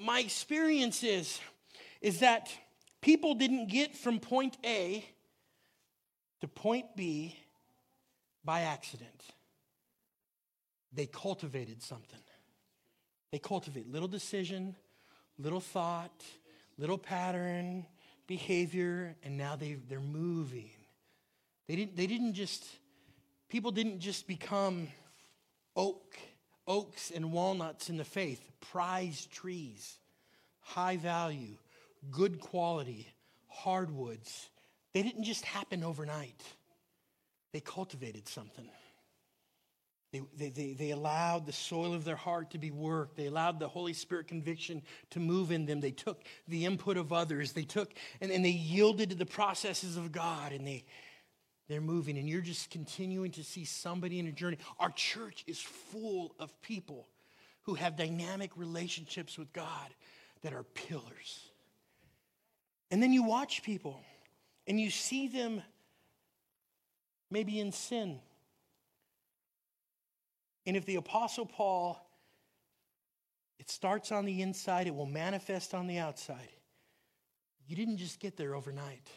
My 0.00 0.20
experience 0.20 1.02
is, 1.02 1.40
is 2.00 2.20
that 2.20 2.50
people 3.00 3.34
didn't 3.34 3.68
get 3.68 3.96
from 3.96 4.20
point 4.20 4.56
A 4.64 5.04
to 6.40 6.48
point 6.48 6.96
B 6.96 7.36
by 8.44 8.62
accident. 8.62 9.24
They 10.92 11.06
cultivated 11.06 11.82
something. 11.82 12.20
They 13.32 13.38
cultivate 13.38 13.90
little 13.90 14.08
decision, 14.08 14.74
little 15.38 15.60
thought, 15.60 16.24
little 16.78 16.98
pattern, 16.98 17.84
behavior, 18.26 19.16
and 19.22 19.36
now 19.36 19.56
they, 19.56 19.74
they're 19.88 20.00
moving. 20.00 20.70
They 21.66 21.76
didn't, 21.76 21.96
they 21.96 22.06
didn't 22.06 22.34
just, 22.34 22.64
people 23.48 23.70
didn't 23.70 24.00
just 24.00 24.26
become 24.26 24.88
oak 25.76 26.16
oaks 26.68 27.10
and 27.10 27.32
walnuts 27.32 27.90
in 27.90 27.96
the 27.96 28.04
faith, 28.04 28.40
prized 28.60 29.32
trees, 29.32 29.98
high 30.60 30.96
value, 30.96 31.56
good 32.10 32.38
quality, 32.40 33.08
hardwoods. 33.48 34.48
They 34.92 35.02
didn't 35.02 35.24
just 35.24 35.44
happen 35.44 35.82
overnight, 35.82 36.42
they 37.52 37.60
cultivated 37.60 38.28
something. 38.28 38.68
They, 40.10 40.22
they, 40.38 40.48
they, 40.48 40.72
they, 40.72 40.90
allowed 40.92 41.44
the 41.44 41.52
soil 41.52 41.92
of 41.92 42.02
their 42.02 42.16
heart 42.16 42.52
to 42.52 42.58
be 42.58 42.70
worked. 42.70 43.14
They 43.14 43.26
allowed 43.26 43.58
the 43.58 43.68
Holy 43.68 43.92
Spirit 43.92 44.26
conviction 44.26 44.80
to 45.10 45.20
move 45.20 45.52
in 45.52 45.66
them. 45.66 45.80
They 45.80 45.90
took 45.90 46.24
the 46.46 46.64
input 46.64 46.96
of 46.96 47.12
others. 47.12 47.52
They 47.52 47.64
took 47.64 47.92
and, 48.22 48.32
and 48.32 48.42
they 48.42 48.48
yielded 48.48 49.10
to 49.10 49.16
the 49.16 49.26
processes 49.26 49.98
of 49.98 50.10
God 50.10 50.52
and 50.52 50.66
they, 50.66 50.84
they're 51.68 51.80
moving, 51.82 52.16
and 52.16 52.28
you're 52.28 52.40
just 52.40 52.70
continuing 52.70 53.30
to 53.32 53.44
see 53.44 53.64
somebody 53.64 54.18
in 54.18 54.26
a 54.26 54.32
journey. 54.32 54.56
Our 54.80 54.90
church 54.90 55.44
is 55.46 55.60
full 55.60 56.34
of 56.38 56.60
people 56.62 57.06
who 57.62 57.74
have 57.74 57.96
dynamic 57.96 58.50
relationships 58.56 59.36
with 59.38 59.52
God 59.52 59.94
that 60.42 60.54
are 60.54 60.62
pillars. 60.62 61.50
And 62.90 63.02
then 63.02 63.12
you 63.12 63.22
watch 63.22 63.62
people 63.62 64.00
and 64.66 64.80
you 64.80 64.88
see 64.88 65.28
them 65.28 65.62
maybe 67.30 67.60
in 67.60 67.72
sin. 67.72 68.18
And 70.64 70.74
if 70.74 70.86
the 70.86 70.96
Apostle 70.96 71.44
Paul, 71.44 72.02
it 73.58 73.70
starts 73.70 74.10
on 74.10 74.24
the 74.24 74.40
inside, 74.40 74.86
it 74.86 74.94
will 74.94 75.04
manifest 75.04 75.74
on 75.74 75.86
the 75.86 75.98
outside. 75.98 76.48
You 77.66 77.76
didn't 77.76 77.98
just 77.98 78.20
get 78.20 78.38
there 78.38 78.54
overnight, 78.54 79.10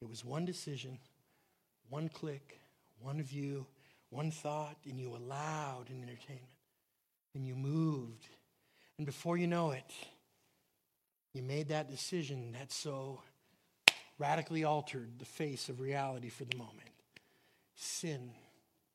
it 0.00 0.08
was 0.08 0.24
one 0.24 0.46
decision 0.46 0.98
one 1.94 2.08
click, 2.08 2.58
one 2.98 3.22
view, 3.22 3.64
one 4.10 4.32
thought, 4.32 4.76
and 4.84 4.98
you 4.98 5.14
allowed 5.14 5.84
an 5.90 6.02
entertainment. 6.02 6.50
And 7.36 7.46
you 7.46 7.54
moved. 7.54 8.26
And 8.98 9.06
before 9.06 9.36
you 9.36 9.46
know 9.46 9.70
it, 9.70 9.92
you 11.34 11.42
made 11.44 11.68
that 11.68 11.88
decision 11.88 12.56
that 12.58 12.72
so 12.72 13.20
radically 14.18 14.64
altered 14.64 15.20
the 15.20 15.24
face 15.24 15.68
of 15.68 15.78
reality 15.78 16.30
for 16.30 16.44
the 16.44 16.56
moment. 16.56 16.90
Sin, 17.76 18.32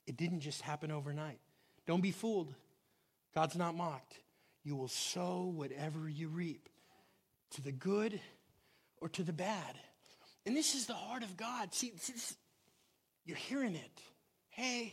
it 0.06 0.18
didn't 0.18 0.42
just 0.42 0.62
happen 0.62 0.92
overnight. 0.92 1.40
Don't 1.88 2.02
be 2.02 2.12
fooled. 2.12 2.54
God's 3.34 3.56
not 3.56 3.78
mocked. 3.78 4.16
You 4.66 4.76
will 4.76 4.90
sow 4.90 5.54
whatever 5.56 6.10
you 6.10 6.28
reap, 6.28 6.68
to 7.52 7.62
the 7.62 7.72
good 7.72 8.20
or 8.98 9.08
to 9.08 9.24
the 9.24 9.32
bad. 9.32 9.80
And 10.46 10.54
this 10.54 10.76
is 10.76 10.86
the 10.86 10.96
heart 10.96 11.24
of 11.24 11.38
God. 11.38 11.74
See, 11.74 11.94
you're 13.30 13.38
hearing 13.38 13.76
it. 13.76 14.02
Hey, 14.50 14.92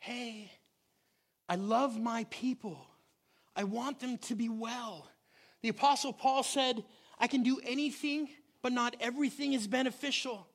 hey, 0.00 0.50
I 1.48 1.54
love 1.54 1.96
my 1.96 2.26
people. 2.28 2.84
I 3.54 3.62
want 3.62 4.00
them 4.00 4.18
to 4.18 4.34
be 4.34 4.48
well. 4.48 5.08
The 5.62 5.68
Apostle 5.68 6.12
Paul 6.12 6.42
said, 6.42 6.82
I 7.20 7.28
can 7.28 7.44
do 7.44 7.60
anything 7.64 8.28
but 8.62 8.72
not 8.72 8.96
everything 9.00 9.52
is 9.52 9.68
beneficial. 9.68 10.48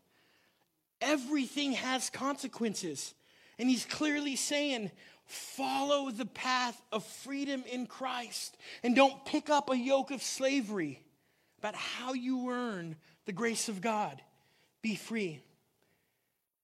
Everything 0.99 1.71
has 1.71 2.09
consequences. 2.09 3.13
And 3.57 3.69
he's 3.69 3.85
clearly 3.85 4.35
saying, 4.35 4.91
follow 5.25 6.11
the 6.11 6.25
path 6.25 6.79
of 6.91 7.05
freedom 7.05 7.63
in 7.71 7.85
Christ 7.85 8.57
and 8.83 8.97
don't 8.97 9.23
pick 9.25 9.49
up 9.49 9.69
a 9.69 9.77
yoke 9.77 10.11
of 10.11 10.21
slavery 10.21 11.01
about 11.57 11.75
how 11.75 12.11
you 12.11 12.51
earn 12.51 12.97
the 13.25 13.31
grace 13.31 13.69
of 13.69 13.79
God. 13.79 14.21
Be 14.81 14.95
free. 14.95 15.41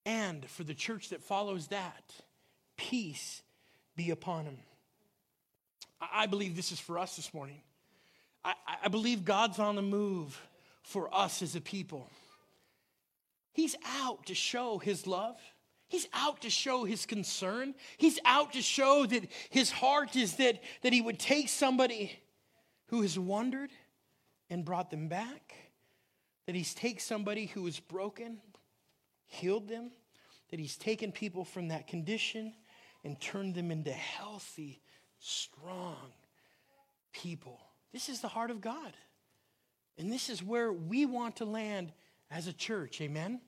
And 0.08 0.50
for 0.50 0.64
the 0.64 0.74
church 0.74 1.10
that 1.10 1.22
follows 1.22 1.68
that, 1.68 2.14
peace 2.78 3.42
be 3.98 4.10
upon 4.10 4.46
him. 4.46 4.58
I 6.00 6.28
believe 6.28 6.56
this 6.56 6.72
is 6.72 6.80
for 6.80 6.98
us 6.98 7.18
this 7.18 7.34
morning. 7.34 7.60
I, 8.46 8.54
I 8.86 8.88
believe 8.88 9.26
God's 9.26 9.60
on 9.60 9.76
the 9.76 9.82
move 9.82 10.42
for 10.82 11.14
us 11.14 11.42
as 11.42 11.58
a 11.58 11.62
people. 11.62 12.10
He's 13.52 13.76
out 13.86 14.28
to 14.28 14.34
show 14.34 14.78
his 14.78 15.08
love. 15.08 15.36
He's 15.90 16.08
out 16.14 16.40
to 16.44 16.50
show 16.50 16.86
his 16.86 17.06
concern. 17.06 17.76
He's 17.98 18.18
out 18.24 18.54
to 18.54 18.62
show 18.62 19.06
that 19.08 19.28
his 19.50 19.72
heart 19.72 20.16
is 20.16 20.38
that, 20.38 20.62
that 20.84 20.94
he 20.94 21.02
would 21.02 21.20
take 21.20 21.50
somebody 21.50 22.18
who 22.88 23.02
has 23.02 23.20
wandered 23.20 23.72
and 24.50 24.64
brought 24.64 24.90
them 24.90 25.10
back, 25.10 25.54
that 26.46 26.56
he's 26.56 26.74
take 26.74 27.02
somebody 27.02 27.48
who 27.48 27.68
is 27.68 27.82
broken, 27.82 28.38
healed 29.28 29.68
them, 29.68 29.92
that 30.50 30.60
he's 30.60 30.76
taken 30.76 31.12
people 31.12 31.46
from 31.46 31.68
that 31.68 31.88
condition 31.88 32.54
and 33.04 33.20
turned 33.20 33.56
them 33.56 33.72
into 33.72 33.92
healthy, 33.92 34.82
strong 35.20 36.12
people. 37.14 37.60
This 37.94 38.10
is 38.10 38.22
the 38.22 38.28
heart 38.28 38.52
of 38.52 38.62
God. 38.62 38.94
And 39.98 40.12
this 40.12 40.30
is 40.30 40.44
where 40.44 40.72
we 40.72 41.06
want 41.06 41.38
to 41.38 41.46
land 41.46 41.92
as 42.30 42.48
a 42.48 42.54
church. 42.54 43.02
Amen? 43.02 43.42